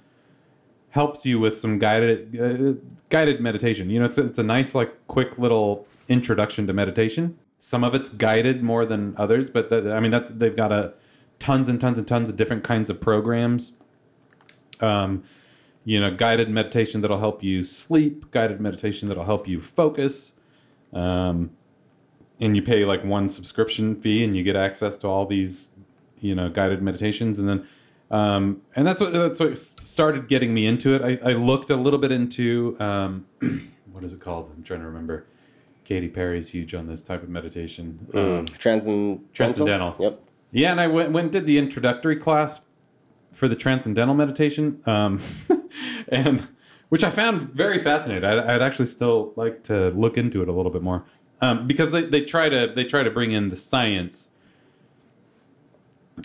[0.90, 3.90] helps you with some guided uh, guided meditation.
[3.90, 7.38] You know, it's a, it's a nice like quick little introduction to meditation.
[7.60, 10.94] Some of it's guided more than others, but that, I mean that's they've got a
[11.44, 13.74] tons and tons and tons of different kinds of programs.
[14.80, 15.24] Um,
[15.84, 20.36] you know, guided meditation that'll help you sleep, guided meditation that'll help you focus.
[20.94, 21.52] Um,
[22.40, 25.72] and you pay like one subscription fee and you get access to all these
[26.22, 27.68] you know guided meditations and then
[28.12, 31.76] um, and that's what that's what started getting me into it i, I looked a
[31.76, 33.26] little bit into um,
[33.92, 35.26] what is it called i'm trying to remember
[35.84, 39.96] Katy Perry's huge on this type of meditation um, Transcend- Transcendental.
[40.00, 40.22] Yep.
[40.54, 42.62] Yeah and i went, went and did the introductory class
[43.34, 45.20] for the transcendental meditation um,
[46.08, 46.48] and
[46.90, 50.54] which i found very fascinating I'd, I'd actually still like to look into it a
[50.54, 51.04] little bit more
[51.44, 54.30] um, because they, they try to they try to bring in the science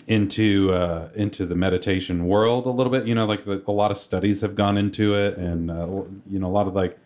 [0.07, 3.05] into uh, into the meditation world a little bit.
[3.05, 5.87] You know, like the, a lot of studies have gone into it, and uh,
[6.29, 6.97] you know, a lot of like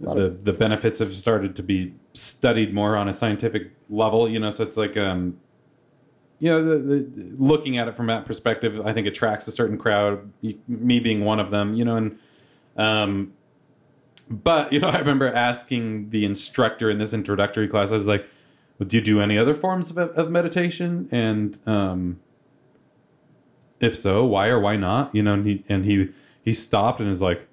[0.00, 4.28] the the benefits have started to be studied more on a scientific level.
[4.28, 5.38] You know, so it's like um,
[6.40, 9.76] you know, the, the, looking at it from that perspective, I think attracts a certain
[9.78, 10.30] crowd.
[10.68, 11.74] Me being one of them.
[11.74, 12.18] You know, and
[12.76, 13.32] um,
[14.30, 17.90] but you know, I remember asking the instructor in this introductory class.
[17.90, 18.26] I was like
[18.78, 22.20] well, do you do any other forms of, of meditation and um,
[23.80, 26.08] if so why or why not you know and he and he
[26.44, 27.46] he stopped and is like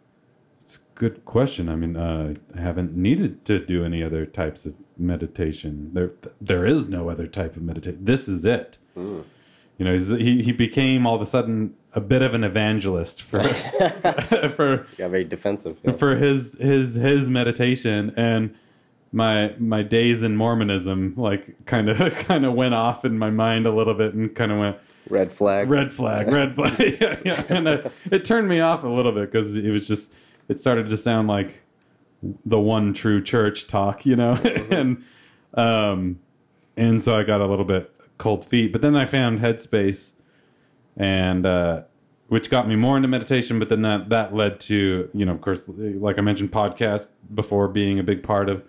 [0.95, 5.91] good question i mean uh, i haven't needed to do any other types of meditation
[5.93, 10.41] there there is no other type of meditation this is it you know he's, he,
[10.41, 13.43] he became all of a sudden a bit of an evangelist for
[14.55, 15.77] for Got very defensive.
[15.84, 15.99] yes.
[15.99, 18.55] for his his his meditation and
[19.12, 23.65] my my days in Mormonism like kind of kind of went off in my mind
[23.65, 24.77] a little bit and kind of went
[25.10, 25.69] Red flag.
[25.69, 27.43] red flag red flag yeah, yeah.
[27.49, 30.12] and uh, it turned me off a little bit because it was just
[30.47, 31.62] it started to sound like
[32.45, 34.34] the one true church talk you know?
[34.71, 35.03] And
[35.53, 36.19] um
[36.77, 40.13] and so I got a little bit cold feet but then I found Headspace
[40.97, 41.81] and uh
[42.27, 45.41] which got me more into meditation but then that that led to you know of
[45.41, 48.63] course like i mentioned podcast before being a big part of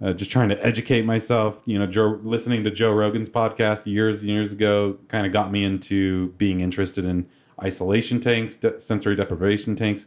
[0.00, 1.60] uh, just trying to educate myself.
[1.66, 5.50] You know joe listening to joe rogan's podcast years and years ago kind of got
[5.50, 7.26] me into being interested in
[7.62, 10.06] isolation tanks de- sensory deprivation tanks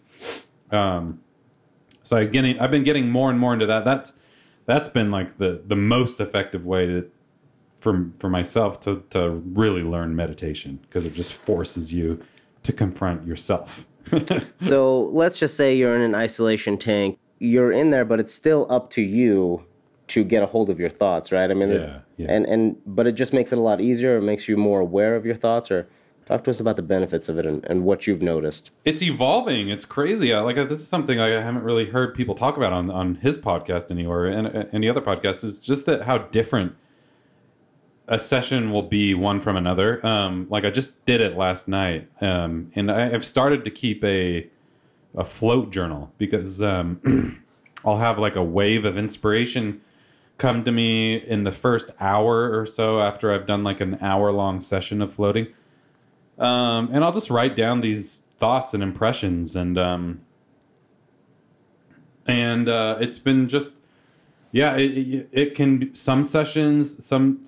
[0.71, 1.19] um,
[2.03, 4.13] so I getting i've been getting more and more into that that's
[4.65, 7.09] that's been like the the most effective way to
[7.79, 12.21] for for myself to to really learn meditation because it just forces you
[12.63, 13.85] to confront yourself.
[14.61, 17.17] So let's just say you're in an isolation tank.
[17.39, 19.63] You're in there, but it's still up to you
[20.07, 21.49] to get a hold of your thoughts, right?
[21.49, 22.31] I mean, it- Yeah, yeah.
[22.31, 24.17] and and but it just makes it a lot easier.
[24.17, 25.71] It makes you more aware of your thoughts.
[25.71, 25.87] Or
[26.25, 28.71] talk to us about the benefits of it and, and what you've noticed.
[28.85, 29.69] it's evolving.
[29.69, 30.33] It's crazy.
[30.33, 33.91] Like this is something I haven't really heard people talk about on on his podcast
[33.91, 35.43] anywhere and uh, any other podcast.
[35.43, 36.75] Is just that how different
[38.07, 40.05] a session will be one from another.
[40.05, 44.03] Um, like I just did it last night, um, and I, I've started to keep
[44.03, 44.49] a
[45.15, 47.43] a float journal because um,
[47.85, 49.81] I'll have like a wave of inspiration
[50.37, 54.31] come to me in the first hour or so after I've done like an hour
[54.31, 55.47] long session of floating.
[56.41, 60.21] Um, and I'll just write down these thoughts and impressions and um,
[62.25, 63.75] and uh, it's been just
[64.51, 67.45] yeah it, it, it can be some sessions some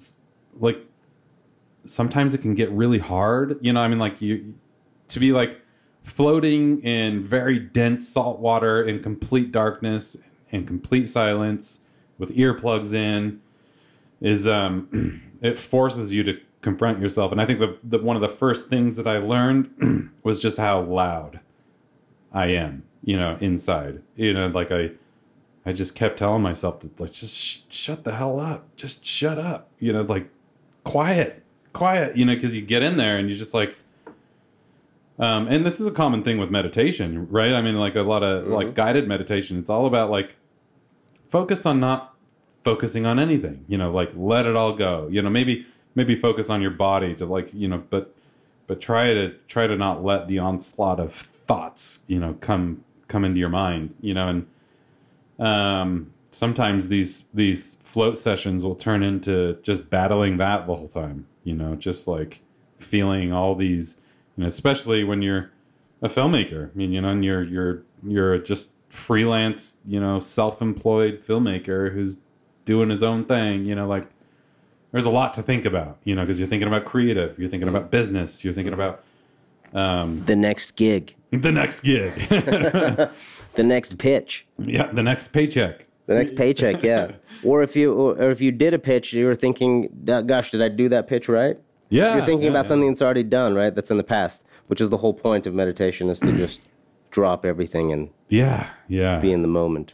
[0.59, 0.77] like
[1.85, 4.53] sometimes it can get really hard you know i mean like you
[5.07, 5.59] to be like
[6.03, 10.15] floating in very dense salt water in complete darkness
[10.51, 11.81] and complete silence
[12.17, 13.41] with earplugs in
[14.21, 17.31] is um it forces you to confront yourself.
[17.31, 20.57] And i think the, the one of the first things that i learned was just
[20.57, 21.39] how loud
[22.31, 24.01] i am you know inside.
[24.15, 24.91] You know like i
[25.65, 28.75] i just kept telling myself to like just sh- shut the hell up.
[28.75, 29.69] Just shut up.
[29.79, 30.29] You know like
[30.83, 33.75] quiet quiet you know because you get in there and you just like
[35.19, 37.53] um, and this is a common thing with meditation right?
[37.53, 40.35] I mean like a lot of like guided meditation it's all about like
[41.29, 42.15] focus on not
[42.63, 45.07] focusing on anything you know like let it all go.
[45.11, 48.15] You know maybe maybe focus on your body to like you know but
[48.67, 53.25] but try to try to not let the onslaught of thoughts you know come come
[53.25, 59.57] into your mind you know and um sometimes these these float sessions will turn into
[59.61, 62.41] just battling that the whole time you know just like
[62.79, 63.97] feeling all these
[64.35, 65.51] and especially when you're
[66.03, 66.69] a filmmaker.
[66.69, 72.17] I mean, you know, and you're you're you're just freelance, you know, self-employed filmmaker who's
[72.65, 73.65] doing his own thing.
[73.65, 74.07] You know, like
[74.93, 75.97] there's a lot to think about.
[76.05, 79.03] You know, because you're thinking about creative, you're thinking about business, you're thinking about
[79.73, 83.09] um, The next gig, the next gig, the
[83.57, 85.85] next pitch, yeah, the next paycheck.
[86.05, 86.81] the next paycheck.
[86.83, 87.11] Yeah.
[87.43, 90.69] or if you or if you did a pitch, you were thinking, "Gosh, did I
[90.69, 91.57] do that pitch right?"
[91.89, 92.69] Yeah, You're thinking yeah, about yeah.
[92.69, 93.73] something that's already done, right?
[93.75, 96.59] That's in the past, which is the whole point of meditation is to just
[97.11, 99.19] drop everything and Yeah, yeah.
[99.19, 99.93] be in the moment.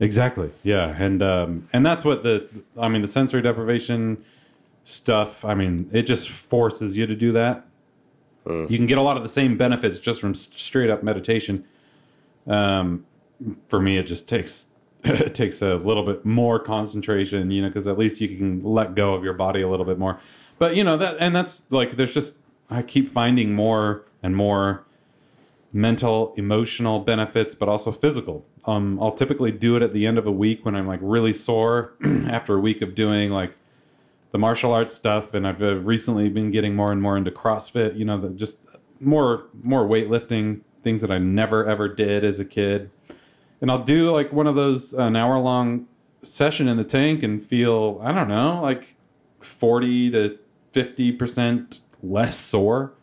[0.00, 0.50] Exactly.
[0.62, 4.24] Yeah, and um, and that's what the I mean the sensory deprivation
[4.84, 5.44] stuff.
[5.44, 7.66] I mean, it just forces you to do that.
[8.46, 11.64] You can get a lot of the same benefits just from straight up meditation.
[12.46, 13.06] Um,
[13.68, 14.68] for me, it just takes
[15.04, 18.94] it takes a little bit more concentration, you know, because at least you can let
[18.94, 20.18] go of your body a little bit more.
[20.58, 22.36] But you know that, and that's like there's just
[22.68, 24.84] I keep finding more and more
[25.72, 28.44] mental, emotional benefits, but also physical.
[28.66, 31.32] Um, I'll typically do it at the end of a week when I'm like really
[31.32, 31.94] sore
[32.28, 33.54] after a week of doing like
[34.32, 37.96] the martial arts stuff, and I've uh, recently been getting more and more into CrossFit.
[37.96, 38.58] You know, the, just
[39.00, 42.90] more more weightlifting things that I never ever did as a kid,
[43.60, 45.86] and I'll do like one of those an hour long
[46.22, 48.96] session in the tank and feel I don't know like
[49.40, 50.38] forty to
[50.72, 52.94] fifty percent less sore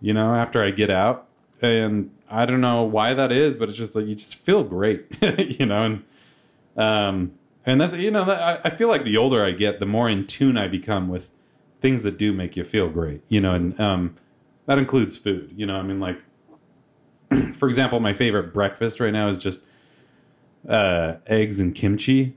[0.00, 1.26] you know, after I get out.
[1.62, 5.06] And I don't know why that is, but it's just like you just feel great,
[5.38, 6.04] you know, and
[6.76, 7.32] um
[7.66, 10.08] and that you know that I, I feel like the older I get, the more
[10.08, 11.30] in tune I become with
[11.80, 14.16] things that do make you feel great, you know, and um
[14.66, 16.18] that includes food, you know, I mean like
[17.56, 19.62] for example, my favorite breakfast right now is just
[20.68, 22.36] uh eggs and kimchi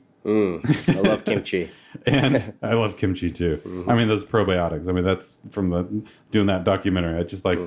[0.88, 1.70] I love kimchi.
[2.06, 3.60] and I love kimchi too.
[3.90, 4.88] I mean, those probiotics.
[4.88, 5.84] I mean, that's from the
[6.32, 7.20] doing that documentary.
[7.20, 7.60] I just like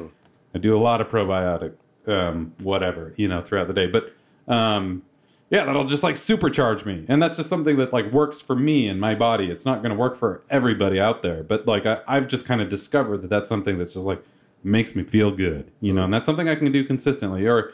[0.54, 1.74] I do a lot of probiotic,
[2.06, 3.86] um, whatever you know, throughout the day.
[3.86, 4.14] But
[4.52, 5.02] um,
[5.50, 8.88] yeah, that'll just like supercharge me, and that's just something that like works for me
[8.88, 9.50] and my body.
[9.50, 12.60] It's not going to work for everybody out there, but like I, I've just kind
[12.60, 14.22] of discovered that that's something that's just like
[14.64, 17.46] makes me feel good, you know, and that's something I can do consistently.
[17.46, 17.72] Or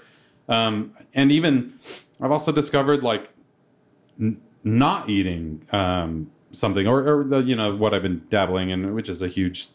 [0.48, 1.78] um, and even
[2.20, 3.30] I've also discovered like
[4.64, 9.08] not eating um, something, or, or the, you know what I've been dabbling in, which
[9.08, 9.68] is a huge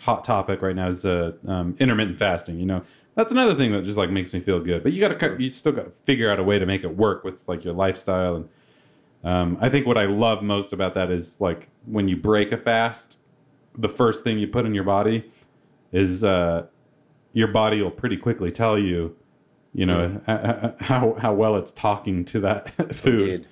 [0.00, 2.58] hot topic right now, is uh, um, intermittent fasting.
[2.58, 2.82] You know,
[3.18, 4.84] that's another thing that just like makes me feel good.
[4.84, 6.96] But you got to, you still got to figure out a way to make it
[6.96, 8.36] work with like your lifestyle.
[8.36, 8.48] And
[9.24, 12.56] um, I think what I love most about that is like when you break a
[12.56, 13.16] fast,
[13.76, 15.32] the first thing you put in your body
[15.90, 16.66] is uh,
[17.32, 19.16] your body will pretty quickly tell you,
[19.74, 23.48] you know, h- how how well it's talking to that food Indeed.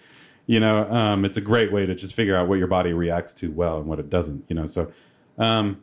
[0.46, 3.34] you know um, it's a great way to just figure out what your body reacts
[3.34, 4.92] to well and what it doesn't you know so
[5.38, 5.80] um,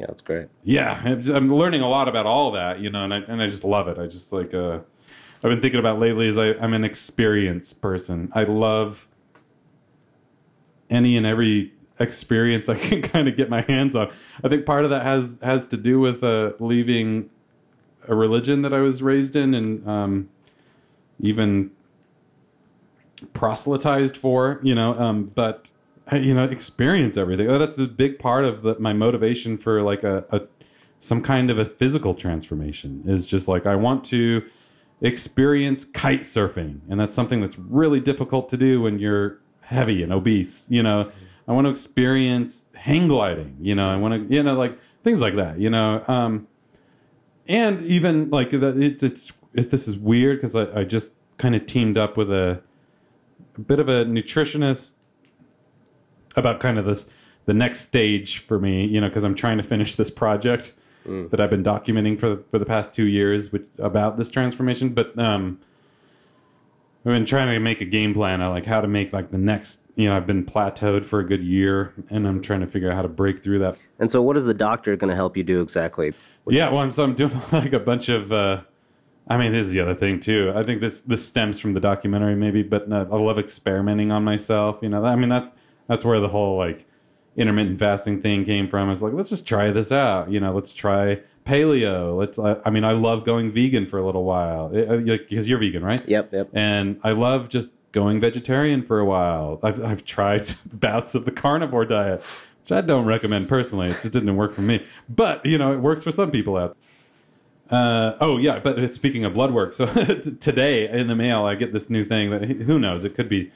[0.00, 0.48] Yeah, that's great.
[0.64, 3.64] yeah I'm learning a lot about all that you know and I, and I just
[3.64, 3.98] love it.
[3.98, 4.78] I just like uh,
[5.36, 8.32] i've been thinking about lately is I, i'm an experience person.
[8.34, 9.06] I love
[10.88, 14.10] any and every experience i can kind of get my hands on.
[14.42, 17.28] I think part of that has has to do with uh, leaving
[18.08, 20.30] a religion that i was raised in and um,
[21.20, 21.70] even
[23.34, 25.70] proselytized for, you know, um, but
[26.16, 27.46] you know, experience everything.
[27.46, 30.42] That's a big part of the, my motivation for like a, a
[30.98, 34.44] some kind of a physical transformation is just like I want to
[35.00, 40.12] experience kite surfing, and that's something that's really difficult to do when you're heavy and
[40.12, 40.66] obese.
[40.68, 41.10] You know,
[41.48, 43.56] I want to experience hang gliding.
[43.60, 45.58] You know, I want to, you know, like things like that.
[45.58, 46.48] You know, um,
[47.48, 51.54] and even like that it, it's it, this is weird because I, I just kind
[51.54, 52.60] of teamed up with a,
[53.56, 54.94] a bit of a nutritionist
[56.36, 57.06] about kind of this
[57.46, 60.72] the next stage for me you know because i'm trying to finish this project
[61.30, 65.18] that i've been documenting for for the past two years with, about this transformation but
[65.18, 65.58] um
[67.04, 69.38] i've been trying to make a game plan on like how to make like the
[69.38, 72.90] next you know i've been plateaued for a good year and i'm trying to figure
[72.90, 75.36] out how to break through that And so, what is the doctor going to help
[75.36, 76.12] you do exactly?
[76.48, 78.32] yeah, well, I'm, so I'm doing like a bunch of.
[78.32, 78.62] Uh,
[79.28, 80.52] I mean, this is the other thing too.
[80.54, 84.24] I think this this stems from the documentary, maybe, but uh, I love experimenting on
[84.24, 84.78] myself.
[84.82, 85.54] You know, I mean that
[85.90, 86.86] that's where the whole like
[87.36, 88.86] intermittent fasting thing came from.
[88.86, 90.30] I was like, let's just try this out.
[90.30, 92.16] You know, let's try paleo.
[92.16, 92.38] Let's.
[92.38, 96.00] I, I mean, I love going vegan for a little while because you're vegan, right?
[96.08, 96.50] Yep, yep.
[96.54, 99.58] And I love just going vegetarian for a while.
[99.64, 102.22] I've I've tried bouts of the carnivore diet,
[102.62, 103.90] which I don't recommend personally.
[103.90, 104.86] It just didn't work for me.
[105.08, 106.76] But you know, it works for some people out.
[107.68, 109.86] Uh, oh yeah, but speaking of blood work, so
[110.40, 113.50] today in the mail I get this new thing that who knows it could be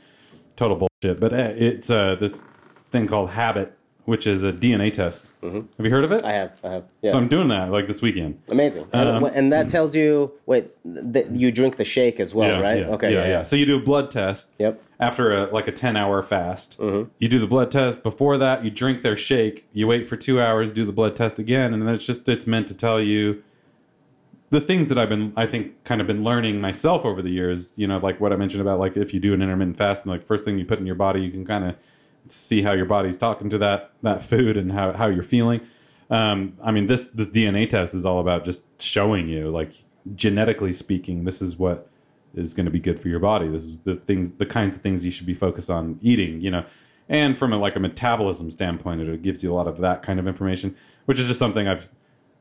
[0.57, 2.44] total bullshit, but uh, it's uh, this
[2.90, 3.76] thing called Habit
[4.07, 5.30] which is a DNA test.
[5.42, 6.18] Have you heard of it?
[6.18, 6.26] Mm-hmm.
[6.26, 6.52] I have.
[6.62, 6.84] I have.
[7.00, 7.12] Yes.
[7.12, 8.38] So I'm doing that like this weekend.
[8.50, 8.86] Amazing.
[8.92, 12.80] And, Um, and that tells you wait that you drink the shake as well, right?
[12.80, 13.12] Yeah, okay.
[13.12, 14.50] Yeah, yeah, So you do a blood test.
[14.59, 14.82] Yep.
[15.00, 17.09] After a, like a 10 hour fast, Mm-hmm.
[17.18, 18.02] you do the blood test.
[18.02, 19.66] Before that, you drink their shake.
[19.72, 22.46] You wait for two hours, do the blood test again, and then it's just it's
[22.46, 23.42] meant to tell you
[24.51, 27.72] the things that I've been, I think, kind of been learning myself over the years.
[27.76, 30.12] You know, like what I mentioned about like if you do an intermittent fast, and
[30.12, 31.76] like first thing you put in your body, you can kind of
[32.26, 35.61] see how your body's talking to that that food and how how you're feeling.
[36.11, 39.72] Um, I mean, this this DNA test is all about just showing you, like
[40.14, 41.88] genetically speaking, this is what
[42.34, 43.49] is going to be good for your body.
[43.49, 46.40] This is the things, the kinds of things you should be focused on eating.
[46.40, 46.64] You know,
[47.09, 50.18] and from a, like a metabolism standpoint, it gives you a lot of that kind
[50.18, 50.76] of information,
[51.07, 51.88] which is just something I've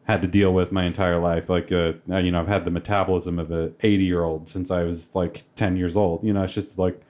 [0.05, 1.49] had to deal with my entire life.
[1.49, 4.83] Like, uh, you know, I've had the metabolism of a 80 year old since I
[4.83, 6.23] was like 10 years old.
[6.23, 7.01] You know, it's just like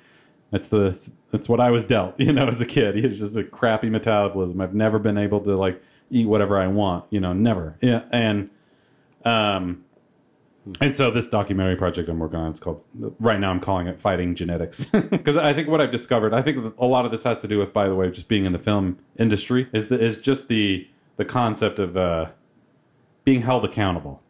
[0.51, 2.15] that's the that's what I was dealt.
[2.19, 4.61] You know, as a kid, it's just a crappy metabolism.
[4.61, 5.81] I've never been able to like
[6.11, 7.05] eat whatever I want.
[7.09, 7.77] You know, never.
[7.81, 8.49] Yeah, and
[9.25, 9.85] um.
[10.79, 12.81] And so this documentary project I'm working on, it's called
[13.19, 16.73] right now I'm calling it Fighting Genetics because I think what I've discovered, I think
[16.79, 18.59] a lot of this has to do with, by the way, just being in the
[18.59, 20.87] film industry is the, is just the
[21.17, 22.27] the concept of uh,
[23.23, 24.21] being held accountable.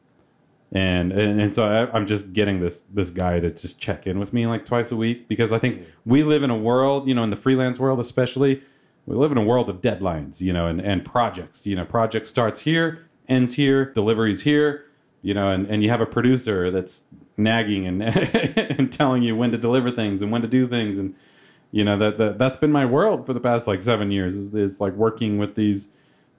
[0.71, 4.19] And, and and so I, I'm just getting this this guy to just check in
[4.19, 7.13] with me like twice a week because I think we live in a world, you
[7.13, 8.63] know, in the freelance world especially,
[9.05, 11.67] we live in a world of deadlines, you know, and, and projects.
[11.67, 14.85] You know, project starts here, ends here, deliveries here,
[15.21, 17.05] you know, and, and you have a producer that's
[17.37, 18.01] nagging and
[18.79, 21.15] and telling you when to deliver things and when to do things and
[21.71, 24.53] you know that, that that's been my world for the past like seven years is,
[24.53, 25.87] is like working with these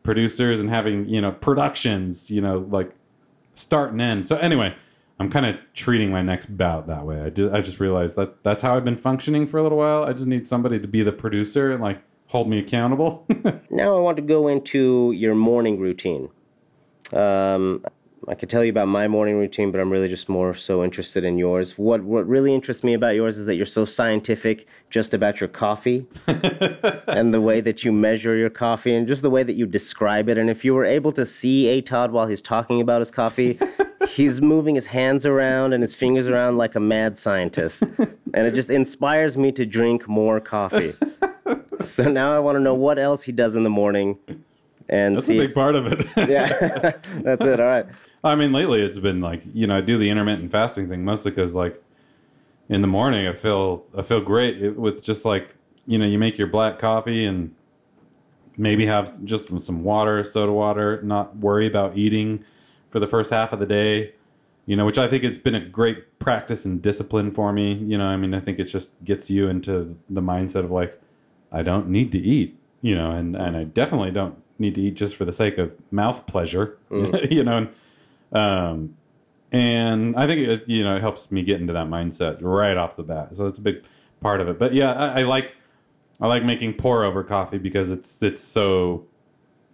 [0.04, 2.94] producers and having you know productions you know like
[3.54, 4.72] start and end so anyway
[5.18, 7.20] i'm kind of treating my next bout that way.
[7.20, 10.04] I just, I just realized that that's how i've been functioning for a little while.
[10.04, 13.26] I just need somebody to be the producer and like hold me accountable.
[13.70, 16.30] Now I want to go into your morning routine.
[17.12, 17.84] Um,
[18.28, 21.24] I could tell you about my morning routine, but I'm really just more so interested
[21.24, 21.76] in yours.
[21.76, 25.48] What what really interests me about yours is that you're so scientific just about your
[25.48, 29.66] coffee and the way that you measure your coffee and just the way that you
[29.66, 30.38] describe it.
[30.38, 33.58] And if you were able to see A Todd while he's talking about his coffee,
[34.08, 37.84] he's moving his hands around and his fingers around like a mad scientist.
[38.36, 40.96] And it just inspires me to drink more coffee.
[41.84, 44.18] So now I want to know what else he does in the morning
[44.88, 45.38] and that's see.
[45.38, 46.48] a big part of it yeah,
[47.22, 47.60] that's it.
[47.60, 47.86] All right.
[48.24, 51.30] I mean, lately it's been like you know I do the intermittent fasting thing mostly
[51.30, 51.80] because like
[52.68, 55.54] in the morning I feel I feel great with just like
[55.86, 57.54] you know you make your black coffee and
[58.56, 62.44] maybe have just some water, soda water, not worry about eating
[62.90, 64.14] for the first half of the day.
[64.66, 67.74] You know, which I think it's been a great practice and discipline for me.
[67.74, 70.98] You know, I mean, I think it just gets you into the mindset of like,
[71.52, 72.58] I don't need to eat.
[72.80, 75.72] You know, and and I definitely don't need to eat just for the sake of
[75.90, 76.78] mouth pleasure.
[76.90, 77.30] Mm.
[77.30, 77.68] you know, and,
[78.34, 78.96] um,
[79.52, 82.96] and I think it you know it helps me get into that mindset right off
[82.96, 83.36] the bat.
[83.36, 83.82] So that's a big
[84.20, 84.58] part of it.
[84.58, 85.52] But yeah, I, I like
[86.20, 89.06] I like making pour over coffee because it's it's so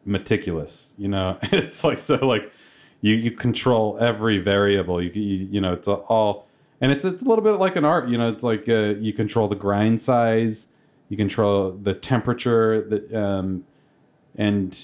[0.04, 0.94] meticulous.
[0.98, 2.52] You know, it's like so like
[3.00, 5.02] you you control every variable.
[5.02, 6.46] You you, you know it's all
[6.80, 8.08] and it's it's a little bit like an art.
[8.08, 10.68] You know, it's like uh, you control the grind size,
[11.08, 13.64] you control the temperature, the um,
[14.36, 14.78] and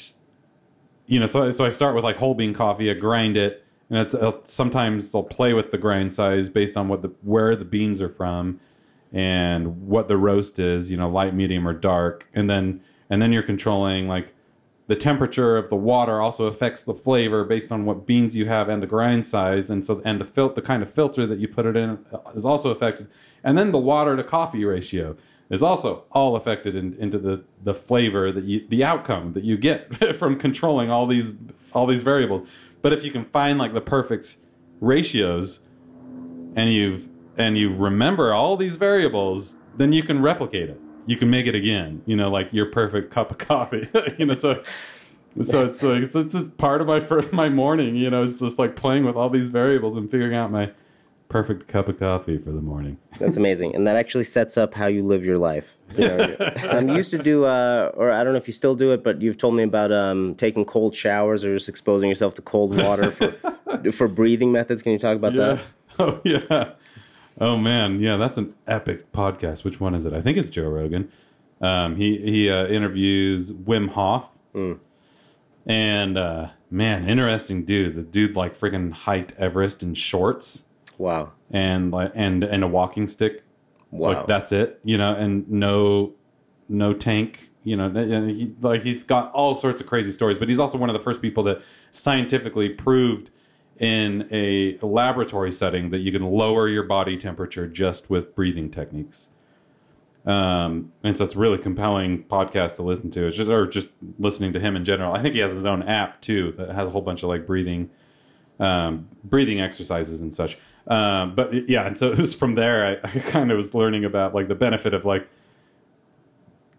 [1.06, 2.90] you know so so I start with like whole bean coffee.
[2.90, 6.88] I grind it, and it's, I'll, sometimes they'll play with the grind size based on
[6.88, 8.60] what the where the beans are from
[9.12, 10.90] and what the roast is.
[10.90, 14.34] You know, light, medium, or dark, and then and then you're controlling like
[14.88, 18.68] the temperature of the water also affects the flavor based on what beans you have
[18.68, 19.70] and the grind size.
[19.70, 22.18] And so and the fil- the kind of filter that you put it in uh,
[22.34, 23.08] is also affected.
[23.44, 25.16] And then the water to coffee ratio
[25.48, 29.56] is also all affected in, into the the flavor that you the outcome that you
[29.56, 31.34] get from controlling all these
[31.72, 32.46] all these variables
[32.86, 34.36] but if you can find like the perfect
[34.80, 35.58] ratios
[36.54, 40.80] and you've and you remember all these variables then you can replicate it.
[41.04, 44.36] You can make it again you know like your perfect cup of coffee you know
[44.36, 44.62] so
[45.42, 47.00] so it's like it's, it's a part of my
[47.32, 50.52] my morning you know it's just like playing with all these variables and figuring out
[50.52, 50.70] my
[51.28, 52.98] perfect cup of coffee for the morning.
[53.18, 55.74] That's amazing, and that actually sets up how you live your life.
[55.96, 58.92] You know, you used to do, uh, or I don't know if you still do
[58.92, 62.42] it, but you've told me about um, taking cold showers or just exposing yourself to
[62.42, 64.82] cold water for for breathing methods.
[64.82, 65.54] Can you talk about yeah.
[65.54, 65.64] That?
[65.98, 66.72] oh yeah.
[67.40, 68.00] Oh man.
[68.00, 69.64] Yeah that's an epic podcast.
[69.64, 70.12] Which one is it?
[70.12, 71.10] I think it's joe rogan.
[71.60, 74.24] Um, he he uh, interviews wim hof.
[75.66, 77.96] And uh, man interesting dude.
[77.96, 80.64] The dude like freaking hiked everest in shorts
[80.98, 83.42] Wow, and like and and a walking stick.
[83.90, 84.08] Wow.
[84.08, 86.12] Like that's it, you know, and no
[86.68, 87.90] no tank, You know,
[88.26, 91.02] he, like he's got all sorts of crazy stories, but he's also one of the
[91.02, 93.30] first people that scientifically proved
[93.78, 99.30] in a laboratory setting that you can lower your body temperature just with breathing techniques.
[100.24, 103.26] Um, and so it's a really compelling podcast to listen to.
[103.26, 105.12] It's just or just listening to him in general.
[105.12, 107.46] I think he has his own app too that has a whole bunch of like
[107.46, 107.90] breathing,
[108.58, 110.58] um, breathing exercises and such.
[110.88, 114.04] Um, but yeah, and so it was from there I, I kind of was learning
[114.04, 115.28] about like the benefit of like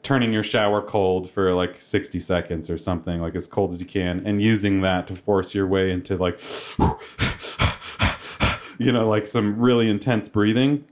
[0.03, 3.85] turning your shower cold for like 60 seconds or something like as cold as you
[3.85, 6.39] can and using that to force your way into like
[8.77, 10.85] you know like some really intense breathing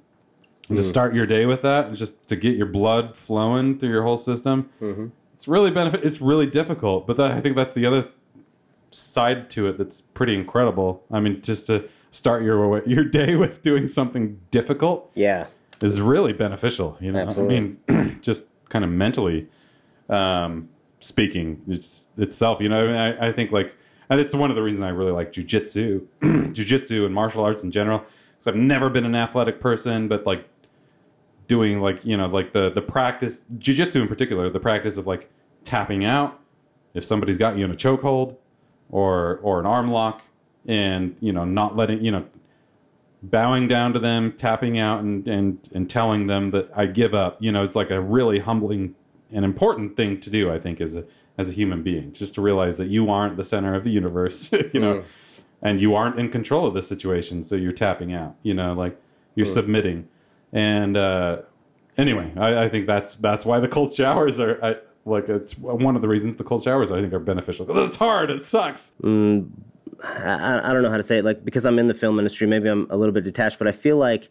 [0.68, 3.90] and to start your day with that and just to get your blood flowing through
[3.90, 4.70] your whole system.
[5.36, 8.10] It's really benefit it's really difficult but that, i think that's the other
[8.92, 11.04] side to it that's pretty incredible.
[11.10, 15.48] I mean just to start your your day with doing something difficult Yeah.
[15.82, 16.98] is really beneficial.
[17.02, 17.58] You know, Absolutely.
[17.58, 19.48] I mean, just kind of mentally
[20.10, 22.62] um, speaking, it's itself.
[22.62, 23.76] You know, I, mean, I, I think like,
[24.10, 27.72] and it's one of the reasons I really like jujitsu, jujitsu and martial arts in
[27.72, 28.00] general.
[28.00, 30.48] Because I've never been an athletic person, but like
[31.48, 35.30] doing like you know like the the practice jujitsu in particular, the practice of like
[35.64, 36.40] tapping out
[36.94, 38.38] if somebody's got you in a chokehold
[38.90, 40.22] or or an arm lock,
[40.68, 42.26] and you know not letting you know
[43.22, 47.42] bowing down to them, tapping out, and and and telling them that I give up.
[47.42, 48.96] You know, it's like a really humbling
[49.32, 50.52] and important thing to do.
[50.52, 51.06] I think as a
[51.38, 54.52] as a human being, just to realize that you aren't the center of the universe.
[54.74, 55.06] you know, mm.
[55.62, 58.36] and you aren't in control of the situation, so you're tapping out.
[58.44, 59.00] You know, like
[59.36, 59.54] you're mm.
[59.54, 60.08] submitting.
[60.54, 61.42] And uh,
[61.98, 64.64] anyway, I, I think that's that's why the cold showers are.
[64.64, 64.76] I,
[65.08, 67.98] like it's one of the reasons the cold showers I think are beneficial because it's
[67.98, 68.32] hard.
[68.32, 68.94] It sucks.
[69.04, 69.50] Mm,
[70.04, 71.26] I, I don't know how to say it.
[71.26, 73.72] Like because I'm in the film industry, maybe I'm a little bit detached, but I
[73.72, 74.30] feel like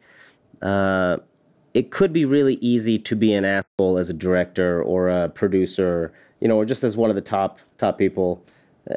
[0.62, 1.18] uh,
[1.74, 6.12] it could be really easy to be an asshole as a director or a producer,
[6.40, 8.44] you know, or just as one of the top top people.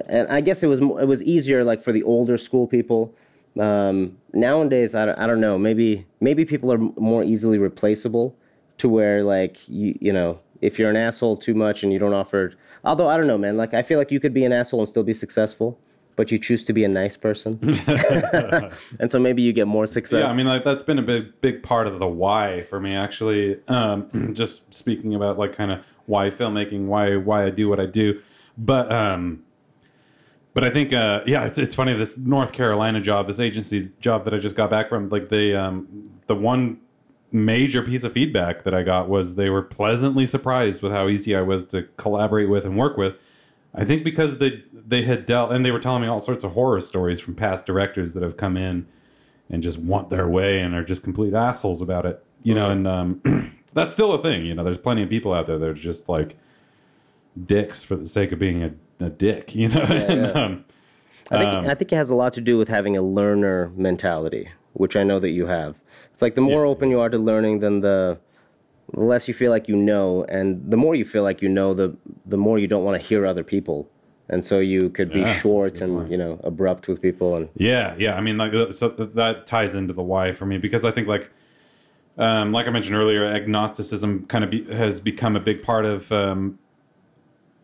[0.07, 3.13] And I guess it was it was easier like for the older school people.
[3.59, 5.57] Um, nowadays, I don't, I don't know.
[5.57, 8.35] Maybe maybe people are more easily replaceable
[8.77, 12.13] to where like you you know if you're an asshole too much and you don't
[12.13, 12.53] offer.
[12.83, 13.57] Although I don't know, man.
[13.57, 15.79] Like I feel like you could be an asshole and still be successful,
[16.17, 17.59] but you choose to be a nice person,
[18.99, 20.19] and so maybe you get more success.
[20.19, 22.93] Yeah, I mean, like that's been a big, big part of the why for me.
[22.93, 27.79] Actually, um, just speaking about like kind of why filmmaking, why why I do what
[27.79, 28.21] I do,
[28.57, 29.43] but um,
[30.53, 34.25] but I think uh, yeah, it's it's funny this North Carolina job, this agency job
[34.25, 35.09] that I just got back from.
[35.09, 36.79] Like the um, the one
[37.31, 41.35] major piece of feedback that I got was they were pleasantly surprised with how easy
[41.35, 43.15] I was to collaborate with and work with.
[43.77, 46.51] I think because they they had dealt and they were telling me all sorts of
[46.53, 48.87] horror stories from past directors that have come in
[49.49, 52.23] and just want their way and are just complete assholes about it.
[52.43, 54.45] You know, and um, that's still a thing.
[54.45, 56.37] You know, there's plenty of people out there that are just like
[57.45, 59.53] dicks for the sake of being a, a dick.
[59.55, 60.31] You know, and, yeah.
[60.31, 60.65] um,
[61.29, 64.49] I think I think it has a lot to do with having a learner mentality,
[64.73, 65.75] which I know that you have.
[66.13, 66.71] It's like the more Yeah.
[66.71, 68.17] open you are to learning, then the
[68.93, 71.95] less you feel like you know, and the more you feel like you know, the
[72.25, 73.89] the more you don't want to hear other people,
[74.29, 76.11] and so you could be Yeah, short and point.
[76.11, 78.15] you know abrupt with people, and Yeah, yeah.
[78.15, 81.07] I mean, like, uh, so that ties into the why for me because I think,
[81.07, 81.29] like,
[82.17, 86.11] um, like I mentioned earlier, agnosticism kind of be, has become a big part of
[86.11, 86.59] um,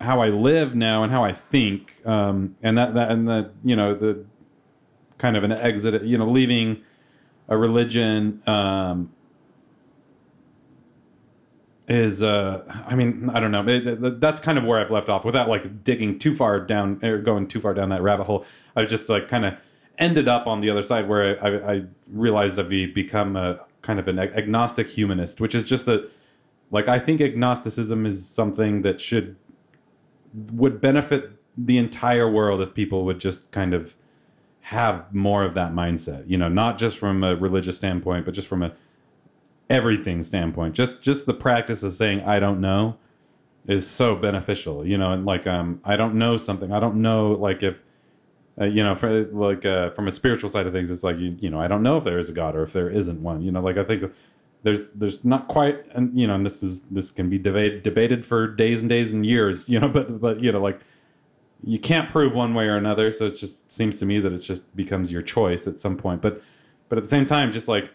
[0.02, 3.76] how I live now and how I think, um, and that that and the you
[3.76, 4.26] know the
[5.18, 6.82] kind of an exit, you know, leaving
[7.48, 8.42] a religion.
[8.48, 9.14] Um,
[11.88, 13.68] is uh i mean i don't know.
[13.68, 17.00] It, it- that's kind of where i've left off without like digging too far down
[17.04, 18.46] or going too far down that rabbit hole.
[18.76, 19.56] I've just like kind of
[19.98, 24.08] ended up on the other side where i, I realized i've become a kind of
[24.08, 26.10] an agnostic humanist which is just that
[26.72, 29.36] like i think agnosticism is something that should
[30.52, 33.94] would benefit the entire world if people would just kind of
[34.62, 38.48] have more of that mindset you know not just from a religious standpoint but just
[38.48, 38.72] from a
[39.74, 40.76] everything standpoint.
[40.76, 42.96] Just just the practice of saying i don't know
[43.66, 46.72] is so beneficial you know and like um i don't know something.
[46.72, 47.78] I don't know like if
[48.62, 51.36] uh, you know for like uh, from a spiritual side of things it's like you,
[51.40, 53.42] you know i don't know if there is a god or if there isn't one
[53.42, 54.04] you know like i think
[54.62, 58.24] there's there's not quite and you know and this is this can be debated debated
[58.24, 60.80] for days and days and years you know but but you know like
[61.66, 64.40] you can't prove one way or another so it just seems to me that it
[64.40, 66.42] just becomes your choice at some point but
[66.90, 67.92] but at the same time just like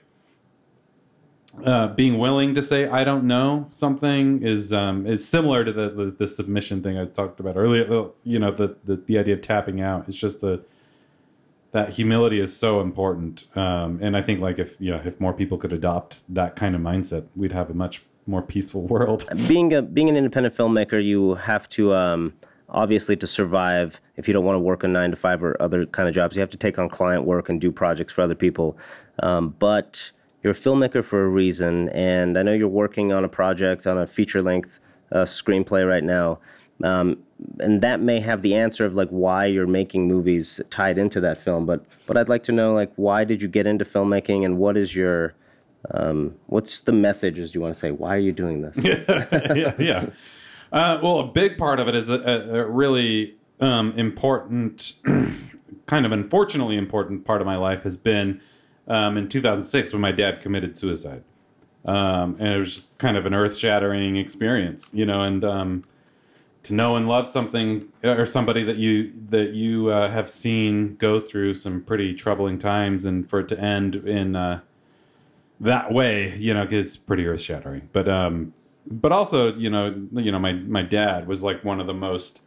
[1.65, 5.91] uh, being willing to say I don't know something is um, is similar to the,
[5.91, 8.11] the the submission thing I talked about earlier.
[8.25, 10.09] You know, the the, the idea of tapping out.
[10.09, 10.63] It's just the
[11.73, 15.33] that humility is so important, um, and I think like if you know if more
[15.33, 19.25] people could adopt that kind of mindset, we'd have a much more peaceful world.
[19.49, 22.35] being a being an independent filmmaker, you have to um,
[22.69, 24.01] obviously to survive.
[24.17, 26.37] If you don't want to work a nine to five or other kind of jobs,
[26.37, 28.79] you have to take on client work and do projects for other people.
[29.23, 30.13] Um, but
[30.43, 33.99] you're a filmmaker for a reason, and I know you're working on a project on
[33.99, 34.81] a feature length
[35.13, 36.39] uh, screenplay right now.
[36.83, 37.19] Um,
[37.59, 41.39] and that may have the answer of like why you're making movies tied into that
[41.39, 41.67] film.
[41.67, 44.77] But but I'd like to know like why did you get into filmmaking and what
[44.77, 45.35] is your
[45.93, 47.35] um, what's the message?
[47.35, 47.91] messages you want to say?
[47.91, 48.77] Why are you doing this?
[48.85, 50.07] yeah, yeah.
[50.71, 54.95] Uh, well, a big part of it is a, a really um, important,
[55.87, 58.41] kind of unfortunately important part of my life has been
[58.89, 61.23] um, in 2006 when my dad committed suicide.
[61.85, 65.85] Um, and it was just kind of an earth shattering experience, you know, and um,
[66.65, 71.21] to know and love something or somebody that you that you uh, have seen go
[71.21, 74.61] through some pretty troubling times, and for it to end in uh,
[75.61, 77.89] that way, you know, is pretty earth shattering.
[77.93, 78.53] But um,
[78.87, 82.41] but also, you know, you know, my my dad was like one of the most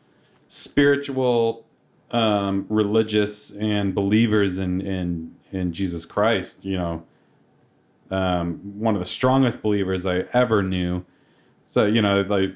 [0.48, 1.66] spiritual,
[2.12, 6.64] um, religious, and believers in in in Jesus Christ.
[6.64, 7.04] You know,
[8.10, 11.06] um, one of the strongest believers I ever knew.
[11.66, 12.56] So you know, like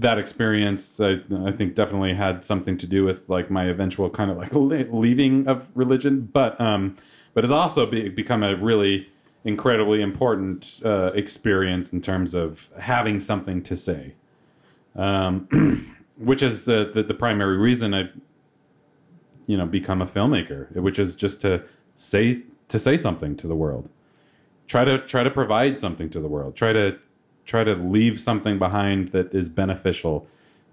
[0.00, 4.30] that experience, I, I think definitely had something to do with like my eventual kind
[4.30, 4.52] of like
[4.92, 6.96] leaving of religion, but um,
[7.32, 9.08] but it's also be, become a really
[9.44, 14.14] incredibly important uh, experience in terms of having something to say,
[14.96, 15.48] um,
[16.16, 18.12] which is the, the, the primary reason I've
[19.46, 21.62] you know become a filmmaker, which is just to
[21.96, 23.88] say to say something to the world,
[24.66, 26.98] try to try to provide something to the world, try to
[27.44, 30.26] try to leave something behind that is beneficial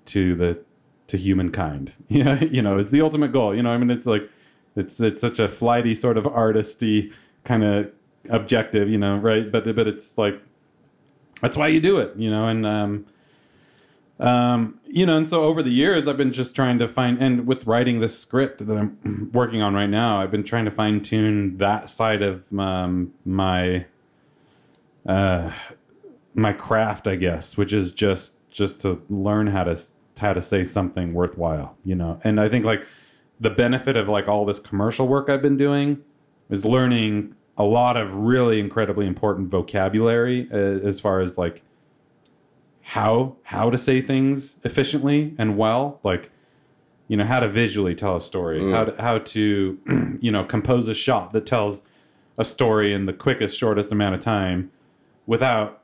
[0.06, 0.60] to the
[1.08, 1.94] to humankind.
[2.08, 3.56] Yeah, you know, it's the ultimate goal.
[3.56, 4.30] You know, I mean, it's like
[4.76, 7.12] it's it's such a flighty sort of artisty
[7.44, 7.92] kind of
[8.30, 9.52] objective, you know, right?
[9.52, 10.42] But but it's like
[11.42, 13.06] that's why you do it, you know, and um,
[14.20, 17.48] um, you know, and so over the years, I've been just trying to find, and
[17.48, 21.02] with writing this script that I'm working on right now, I've been trying to fine
[21.02, 23.86] tune that side of um, my
[25.08, 25.52] uh,
[26.34, 29.80] my craft, I guess, which is just just to learn how to
[30.20, 32.20] how to say something worthwhile, you know.
[32.24, 32.86] And I think like
[33.40, 36.04] the benefit of like all this commercial work I've been doing
[36.50, 41.64] is learning a lot of really incredibly important vocabulary uh, as far as like
[42.92, 46.30] how how to say things efficiently and well, like
[47.08, 48.74] you know how to visually tell a story, mm.
[48.76, 49.80] how to, how to
[50.20, 51.84] you know compose a shot that tells
[52.38, 54.72] a story in the quickest shortest amount of time
[55.26, 55.82] without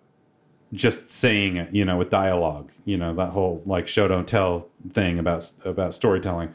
[0.73, 4.67] just saying it, you know, with dialogue, you know, that whole like show don't tell
[4.91, 6.53] thing about about storytelling.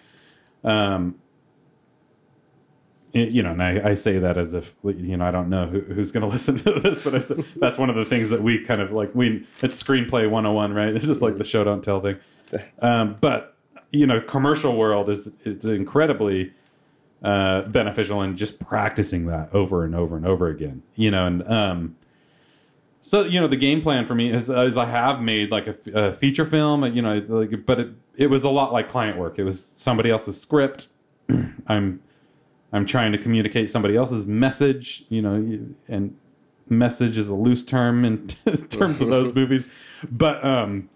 [0.65, 1.15] Um,
[3.13, 5.81] you know, and I, I, say that as if you know I don't know who,
[5.81, 8.65] who's going to listen to this, but I, that's one of the things that we
[8.65, 9.15] kind of like.
[9.15, 10.95] We it's screenplay 101, right?
[10.95, 12.19] It's just like the show don't tell thing.
[12.81, 13.57] Um, but
[13.91, 16.53] you know, commercial world is it's incredibly
[17.23, 20.83] uh, beneficial in just practicing that over and over and over again.
[20.95, 21.97] You know, and um,
[23.03, 25.77] so you know, the game plan for me is, is I have made like a,
[25.93, 29.39] a feature film, you know, like, but it it was a lot like client work.
[29.39, 30.89] It was somebody else's script.
[31.67, 32.01] I'm
[32.73, 35.59] I'm trying to communicate somebody else's message, you know,
[35.89, 36.17] and
[36.69, 38.27] message is a loose term in
[38.71, 39.65] terms of those movies,
[40.11, 40.89] but um,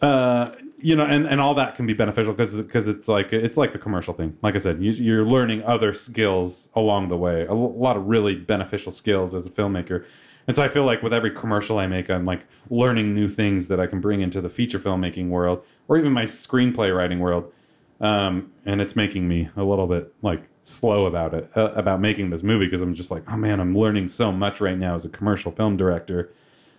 [0.00, 3.56] uh, you know, and, and all that can be beneficial because because it's like it's
[3.56, 4.36] like the commercial thing.
[4.42, 8.34] Like I said, you, are learning other skills along the way, a lot of really
[8.34, 10.04] beneficial skills as a filmmaker.
[10.46, 13.68] And so I feel like with every commercial I make, I'm like learning new things
[13.68, 17.52] that I can bring into the feature filmmaking world or even my screenplay writing world.
[18.00, 22.30] Um, and it's making me a little bit like slow about it, uh, about making
[22.30, 25.04] this movie because I'm just like, oh man, I'm learning so much right now as
[25.04, 26.32] a commercial film director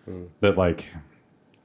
[0.10, 0.28] mm.
[0.40, 0.88] that like,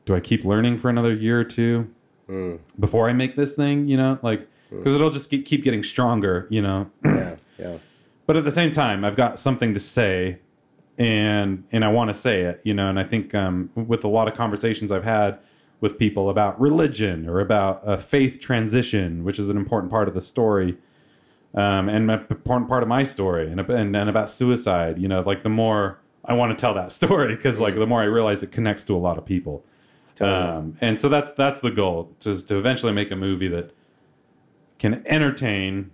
[0.04, 1.90] do I keep learning for another year or two
[2.28, 2.58] mm.
[2.78, 3.88] before I make this thing?
[3.88, 4.96] You know, like because mm.
[4.96, 6.46] it'll just keep, keep getting stronger.
[6.50, 6.90] You know.
[7.04, 7.36] Yeah.
[7.58, 7.78] Yeah.
[8.26, 10.40] But at the same time, I've got something to say
[10.98, 12.88] and and I want to say it, you know.
[12.88, 15.38] And I think um, with a lot of conversations I've had
[15.80, 20.14] with people about religion or about a faith transition, which is an important part of
[20.14, 20.76] the story,
[21.54, 24.98] um, and an important part of my story, and, and and about suicide.
[24.98, 28.02] You know, like the more I want to tell that story, because like the more
[28.02, 29.64] I realize it connects to a lot of people.
[30.16, 30.48] Totally.
[30.48, 33.70] Um, and so that's that's the goal, just to eventually make a movie that
[34.78, 35.90] can entertain,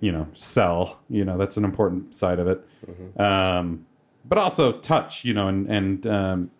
[0.00, 1.00] you know, sell.
[1.10, 2.64] You know, that's an important side of it.
[2.86, 3.20] Mm-hmm.
[3.20, 3.86] Um,
[4.24, 6.50] but also touch, you know, and and um,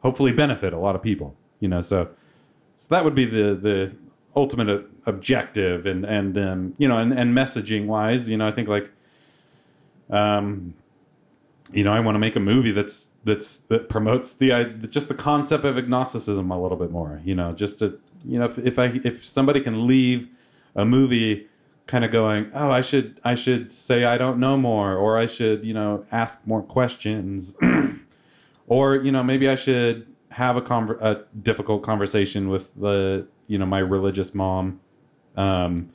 [0.00, 1.80] hopefully benefit a lot of people, you know.
[1.80, 2.08] So,
[2.76, 3.96] so that would be the the
[4.36, 8.68] ultimate objective, and and um, you know, and, and messaging wise, you know, I think
[8.68, 8.90] like,
[10.10, 10.74] um,
[11.72, 15.14] you know, I want to make a movie that's that's that promotes the just the
[15.14, 17.20] concept of agnosticism a little bit more.
[17.24, 20.28] You know, just to you know, if, if I if somebody can leave
[20.74, 21.46] a movie
[21.86, 25.26] kind of going, oh, I should I should say I don't know more, or I
[25.26, 27.56] should you know ask more questions,
[28.66, 33.58] or you know maybe I should have a conver- a difficult conversation with the you
[33.58, 34.80] know my religious mom.
[35.36, 35.90] Um,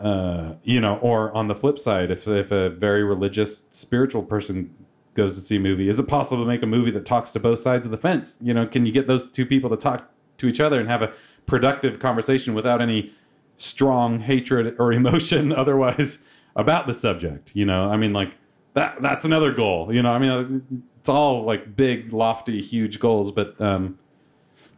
[0.00, 4.74] uh, you know, or on the flip side, if if a very religious, spiritual person
[5.14, 7.40] goes to see a movie, is it possible to make a movie that talks to
[7.40, 8.36] both sides of the fence?
[8.40, 11.00] You know, can you get those two people to talk to each other and have
[11.00, 11.12] a
[11.46, 13.14] productive conversation without any
[13.56, 16.18] strong hatred or emotion otherwise
[16.54, 17.52] about the subject?
[17.54, 18.34] You know, I mean, like
[18.74, 19.92] that that's another goal.
[19.92, 23.96] You know, I mean, it's all like big, lofty, huge goals, but um,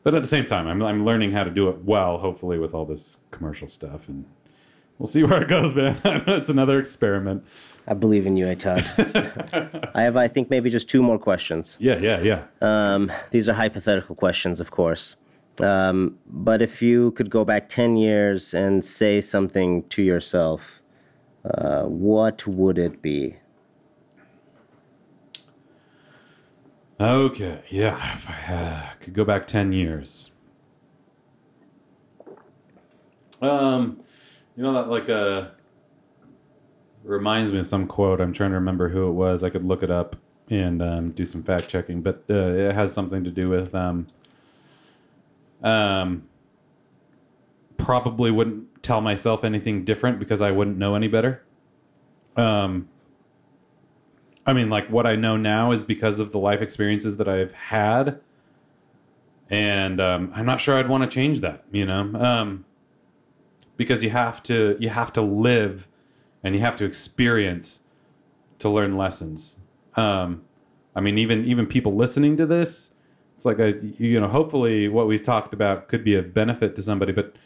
[0.02, 2.18] but at the same time, I'm I'm learning how to do it well.
[2.18, 4.26] Hopefully, with all this commercial stuff and
[4.98, 5.98] we'll see where it goes, man.
[6.04, 7.46] it's another experiment.
[7.86, 8.84] I believe in you, Todd.
[9.94, 11.78] I have, I think, maybe just two more questions.
[11.80, 12.44] Yeah, yeah, yeah.
[12.60, 15.16] Um, these are hypothetical questions, of course.
[15.60, 20.82] Um, but if you could go back 10 years and say something to yourself,
[21.46, 23.36] uh, what would it be?
[27.00, 28.16] Okay, yeah.
[28.16, 30.32] If I uh, could go back 10 years.
[33.40, 34.00] Um,
[34.56, 35.50] you know that like uh
[37.04, 38.20] reminds me of some quote.
[38.20, 39.44] I'm trying to remember who it was.
[39.44, 40.16] I could look it up
[40.50, 44.06] and um, do some fact checking, but uh, it has something to do with um,
[45.62, 46.24] um,
[47.76, 51.42] probably wouldn't tell myself anything different because I wouldn't know any better.
[52.36, 52.88] Um,
[54.48, 57.52] I mean, like what I know now is because of the life experiences that I've
[57.52, 58.18] had,
[59.50, 61.64] and um, I'm not sure I'd want to change that.
[61.70, 62.64] You know, um,
[63.76, 65.86] because you have to you have to live
[66.42, 67.80] and you have to experience
[68.60, 69.58] to learn lessons.
[69.96, 70.42] Um,
[70.96, 72.92] I mean, even even people listening to this,
[73.36, 76.80] it's like a you know, hopefully what we've talked about could be a benefit to
[76.80, 77.36] somebody, but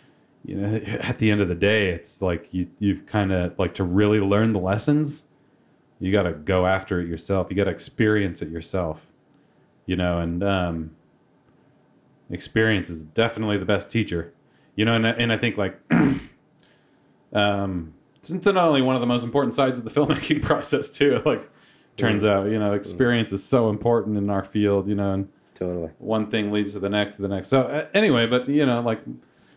[0.44, 3.74] you know, at the end of the day, it's like you you've kind of like
[3.74, 5.26] to really learn the lessons,
[6.02, 7.46] you got to go after it yourself.
[7.48, 9.06] You got to experience it yourself,
[9.86, 10.96] you know, and um,
[12.28, 14.32] experience is definitely the best teacher,
[14.74, 15.78] you know, and and I think like.
[17.32, 21.20] um, it's not only one of the most important sides of the filmmaking process too.
[21.24, 21.50] Like,
[21.96, 24.88] turns out, you know, experience is so important in our field.
[24.88, 25.90] You know, and Totally.
[25.98, 27.48] one thing leads to the next to the next.
[27.48, 29.00] So uh, anyway, but you know, like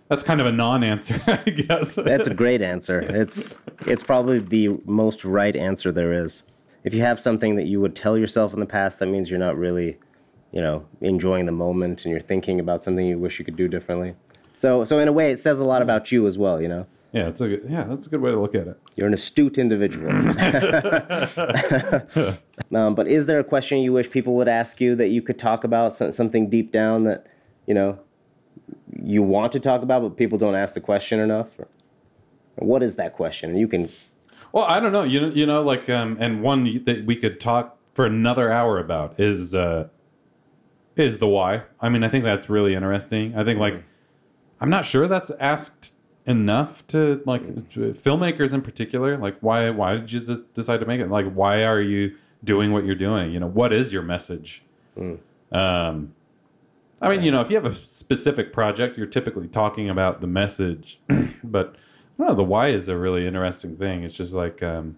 [0.07, 1.95] that's kind of a non-answer, I guess.
[1.95, 3.01] That's a great answer.
[3.01, 3.55] It's
[3.87, 6.43] it's probably the most right answer there is.
[6.83, 9.39] If you have something that you would tell yourself in the past, that means you're
[9.39, 9.97] not really,
[10.51, 13.67] you know, enjoying the moment and you're thinking about something you wish you could do
[13.67, 14.15] differently.
[14.55, 16.61] So so in a way, it says a lot about you as well.
[16.61, 18.79] You know, yeah, it's a good, yeah, that's a good way to look at it.
[18.95, 20.11] you're an astute individual.
[22.75, 25.39] um, but is there a question you wish people would ask you that you could
[25.39, 27.25] talk about something deep down that
[27.67, 27.97] you know
[29.05, 31.47] you want to talk about, but people don't ask the question enough?
[31.59, 31.67] Or,
[32.55, 33.57] what is that question?
[33.57, 33.89] You can
[34.51, 35.03] Well, I don't know.
[35.03, 38.79] You know, you know, like, um, and one that we could talk for another hour
[38.79, 39.87] about is uh,
[40.95, 41.63] is the why.
[41.79, 43.37] I mean, I think that's really interesting.
[43.37, 43.83] I think like
[44.59, 45.93] I'm not sure that's asked
[46.25, 49.17] enough to like filmmakers in particular.
[49.17, 51.09] Like, why why did you decide to make it?
[51.09, 53.31] Like, why are you doing what you're doing?
[53.31, 54.63] You know, what is your message?
[55.51, 56.13] Um,
[57.01, 60.27] I mean, you know, if you have a specific project, you're typically talking about the
[60.27, 60.99] message,
[61.43, 61.75] but
[62.17, 62.35] I don't know.
[62.35, 64.03] The why is a really interesting thing.
[64.03, 64.95] It's just like um,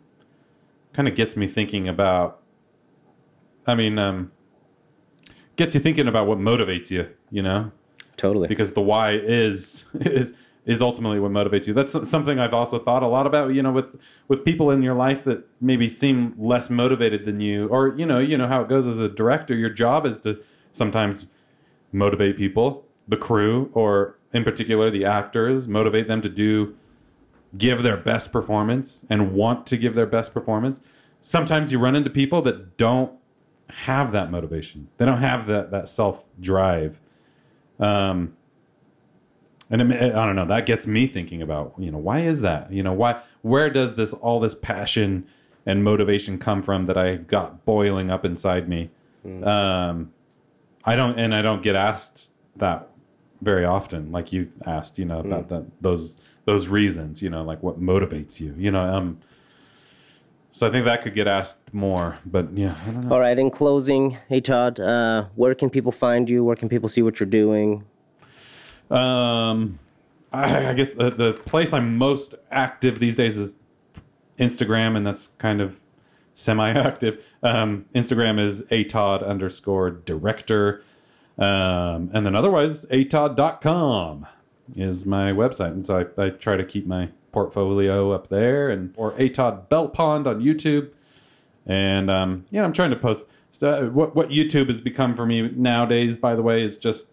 [0.94, 2.42] kind of gets me thinking about.
[3.66, 4.32] I mean, um,
[5.56, 7.10] gets you thinking about what motivates you.
[7.32, 7.72] You know,
[8.16, 8.48] totally.
[8.48, 10.34] because the why is is
[10.68, 11.74] is ultimately what motivates you.
[11.74, 13.56] That's something I've also thought a lot about.
[13.56, 17.68] You know, with with people in your life that maybe seem less motivated than you,
[17.70, 19.56] or you know, you know how it goes as a director.
[19.56, 20.40] Your job is to
[20.72, 21.26] sometimes
[21.92, 26.76] motivate people, the crew, or in particular the actors, motivate them to do
[27.58, 30.82] give their best performance and want to give their best performance.
[31.22, 33.12] Sometimes you run into people that don't
[33.70, 34.90] have that motivation.
[34.98, 37.00] They don't have that that self drive.
[37.80, 38.36] Um,
[39.70, 40.46] and it, I don't know.
[40.46, 42.72] That gets me thinking about you know why is that?
[42.72, 43.22] You know why?
[43.42, 45.28] Where does this all this passion
[45.66, 48.90] and motivation come from that I've got boiling up inside me?
[49.44, 50.14] Um,
[50.88, 52.90] I don't, and I don't get asked that
[53.42, 54.98] very often, like you asked.
[54.98, 57.22] You know about that those those reasons.
[57.22, 58.56] You know, like what motivates you.
[58.58, 59.20] You know, um.
[60.54, 63.12] So I think that could get asked more, but yeah, I don't know.
[63.14, 63.38] All right.
[63.38, 66.44] In closing, hey Todd, uh, where can people find you?
[66.44, 67.84] Where can people see what you're doing?
[68.90, 69.78] Um,
[70.34, 73.56] I, I guess the, the place I'm most active these days is
[74.40, 75.80] Instagram, and that's kind of
[76.38, 77.24] semi-active.
[77.42, 80.84] Um, Instagram is atodd underscore director.
[81.38, 84.28] Um, and then otherwise, atodd.com
[84.76, 85.72] is my website.
[85.72, 89.94] And so I, I try to keep my portfolio up there and or atod belt
[89.94, 90.90] pond on YouTube.
[91.66, 93.26] And um, yeah, I'm trying to post.
[93.52, 97.08] So what what YouTube has become for me nowadays, by the way, is just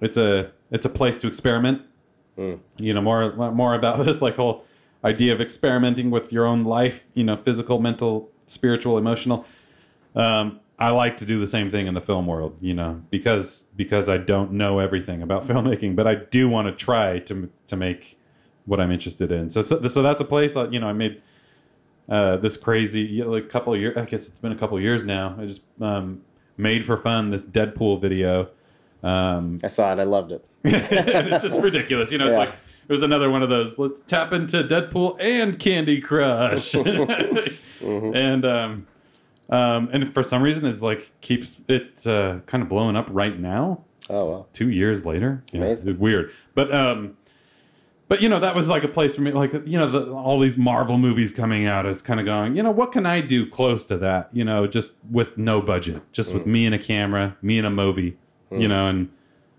[0.00, 1.82] it's a it's a place to experiment.
[2.36, 4.64] You know, more more about this like whole
[5.04, 7.04] idea of experimenting with your own life.
[7.14, 9.44] You know, physical, mental, spiritual, emotional.
[10.14, 13.64] Um, I like to do the same thing in the film world, you know, because
[13.76, 17.76] because I don't know everything about filmmaking, but I do want to try to to
[17.76, 18.18] make
[18.66, 19.50] what I'm interested in.
[19.50, 21.22] So so, so that's a place, uh, you know, I made
[22.08, 23.96] uh, this crazy you know, like couple of years.
[23.96, 25.36] I guess it's been a couple of years now.
[25.38, 26.22] I just um,
[26.56, 28.48] made for fun this Deadpool video.
[29.02, 29.98] Um, I saw it.
[30.00, 30.44] I loved it.
[30.64, 32.30] it's just ridiculous, you know.
[32.30, 32.42] Yeah.
[32.42, 33.78] It's like it was another one of those.
[33.78, 36.74] Let's tap into Deadpool and Candy Crush,
[37.80, 38.86] and um,
[39.50, 43.38] um, and for some reason, it's like keeps it uh, kind of blowing up right
[43.38, 44.48] now Oh well.
[44.52, 45.42] two years later.
[45.52, 45.98] Yeah, Amazing.
[45.98, 46.30] weird.
[46.54, 47.16] But um,
[48.08, 49.32] but you know that was like a place for me.
[49.32, 52.56] Like you know, the, all these Marvel movies coming out is kind of going.
[52.56, 54.28] You know, what can I do close to that?
[54.32, 57.70] You know, just with no budget, just with me and a camera, me and a
[57.70, 58.16] movie.
[58.50, 59.08] You know, and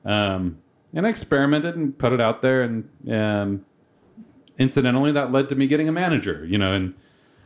[0.06, 0.60] um,
[0.96, 3.66] and I experimented and put it out there, and um,
[4.58, 6.44] incidentally, that led to me getting a manager.
[6.46, 6.94] You know, and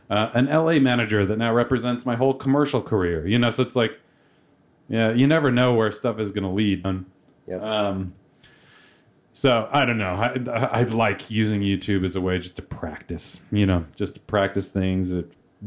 [0.08, 3.26] uh, an LA manager that now represents my whole commercial career.
[3.26, 3.92] You know, so it's like.
[4.92, 6.84] Yeah, you never know where stuff is going to lead.
[6.84, 7.06] And,
[7.46, 7.62] Yep.
[7.62, 8.12] um,
[9.32, 10.14] so I don't know.
[10.16, 14.20] I, I like using YouTube as a way just to practice, you know, just to
[14.22, 15.22] practice things, uh,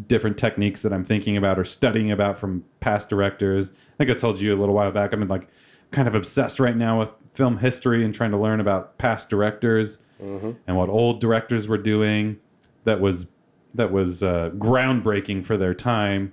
[0.07, 3.69] different techniques that I'm thinking about or studying about from past directors.
[3.69, 5.13] I think I told you a little while back.
[5.13, 5.47] I'm like
[5.93, 9.99] kind of obsessed right now with film history and trying to learn about past directors
[10.67, 12.39] and what old directors were doing
[12.83, 13.27] that was
[13.73, 16.31] that was uh, groundbreaking for their time.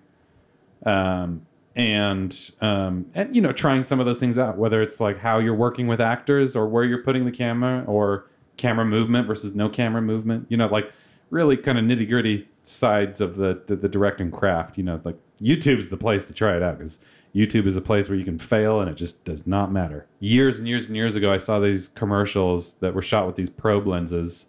[0.84, 1.46] Um,
[1.76, 5.38] and um, and you know trying some of those things out whether it's like how
[5.38, 9.68] you're working with actors or where you're putting the camera or camera movement versus no
[9.68, 10.92] camera movement you know like
[11.30, 15.16] really kind of nitty gritty sides of the, the the directing craft you know like
[15.40, 16.98] YouTube's the place to try it out because
[17.34, 20.58] YouTube is a place where you can fail and it just does not matter years
[20.58, 23.86] and years and years ago I saw these commercials that were shot with these probe
[23.86, 24.46] lenses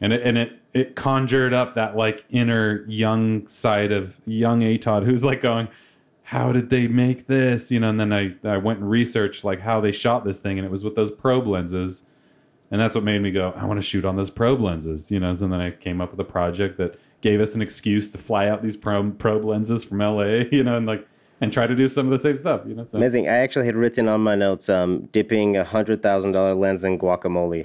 [0.00, 4.76] and it and it it conjured up that like inner young side of young A.
[4.76, 5.68] Todd who's like going,
[6.24, 7.70] how did they make this?
[7.70, 10.58] You know, and then I I went and researched like how they shot this thing,
[10.58, 12.02] and it was with those probe lenses,
[12.70, 15.10] and that's what made me go, I want to shoot on those probe lenses.
[15.10, 18.10] You know, and then I came up with a project that gave us an excuse
[18.10, 20.44] to fly out these probe probe lenses from LA.
[20.50, 21.06] You know, and like
[21.40, 22.62] and try to do some of the same stuff.
[22.66, 22.98] You know, so.
[22.98, 23.28] Amazing.
[23.28, 26.98] I actually had written on my notes um, dipping a hundred thousand dollar lens in
[26.98, 27.62] guacamole.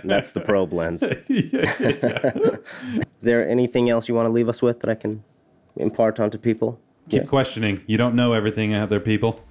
[0.04, 1.02] That's the probe lens.
[1.28, 5.22] Is there anything else you want to leave us with that I can
[5.76, 6.80] impart onto people?
[7.10, 7.82] Keep questioning.
[7.86, 9.44] You don't know everything out there, people.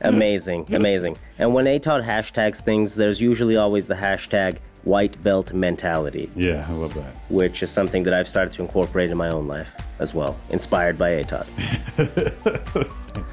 [0.00, 1.16] Amazing, amazing.
[1.38, 1.78] And when A.
[1.78, 7.18] Todd hashtags things, there's usually always the hashtag white belt mentality, yeah, I love that.
[7.28, 10.96] which is something that I've started to incorporate in my own life as well, inspired
[10.98, 11.24] by A.
[11.24, 11.50] Todd.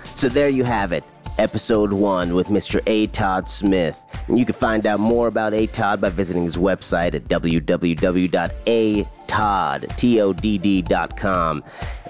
[0.03, 1.03] so there you have it.
[1.37, 2.81] Episode 1 with Mr.
[2.87, 3.05] A.
[3.07, 4.03] Todd Smith.
[4.27, 5.67] And you can find out more about A.
[5.67, 8.33] Todd by visiting his website at www.atodd.com.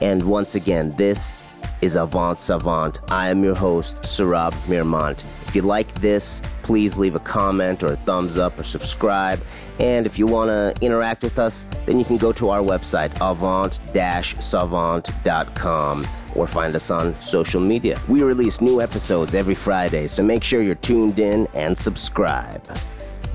[0.01, 1.38] And once again, this
[1.81, 2.99] is Avant Savant.
[3.11, 5.25] I am your host, Sarab Mirmont.
[5.47, 9.39] If you like this, please leave a comment or a thumbs up or subscribe.
[9.79, 13.15] And if you want to interact with us, then you can go to our website,
[13.15, 17.97] avant-savant.com, or find us on social media.
[18.07, 22.67] We release new episodes every Friday, so make sure you're tuned in and subscribe.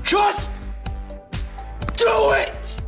[0.03, 0.51] Just
[1.95, 2.82] do it!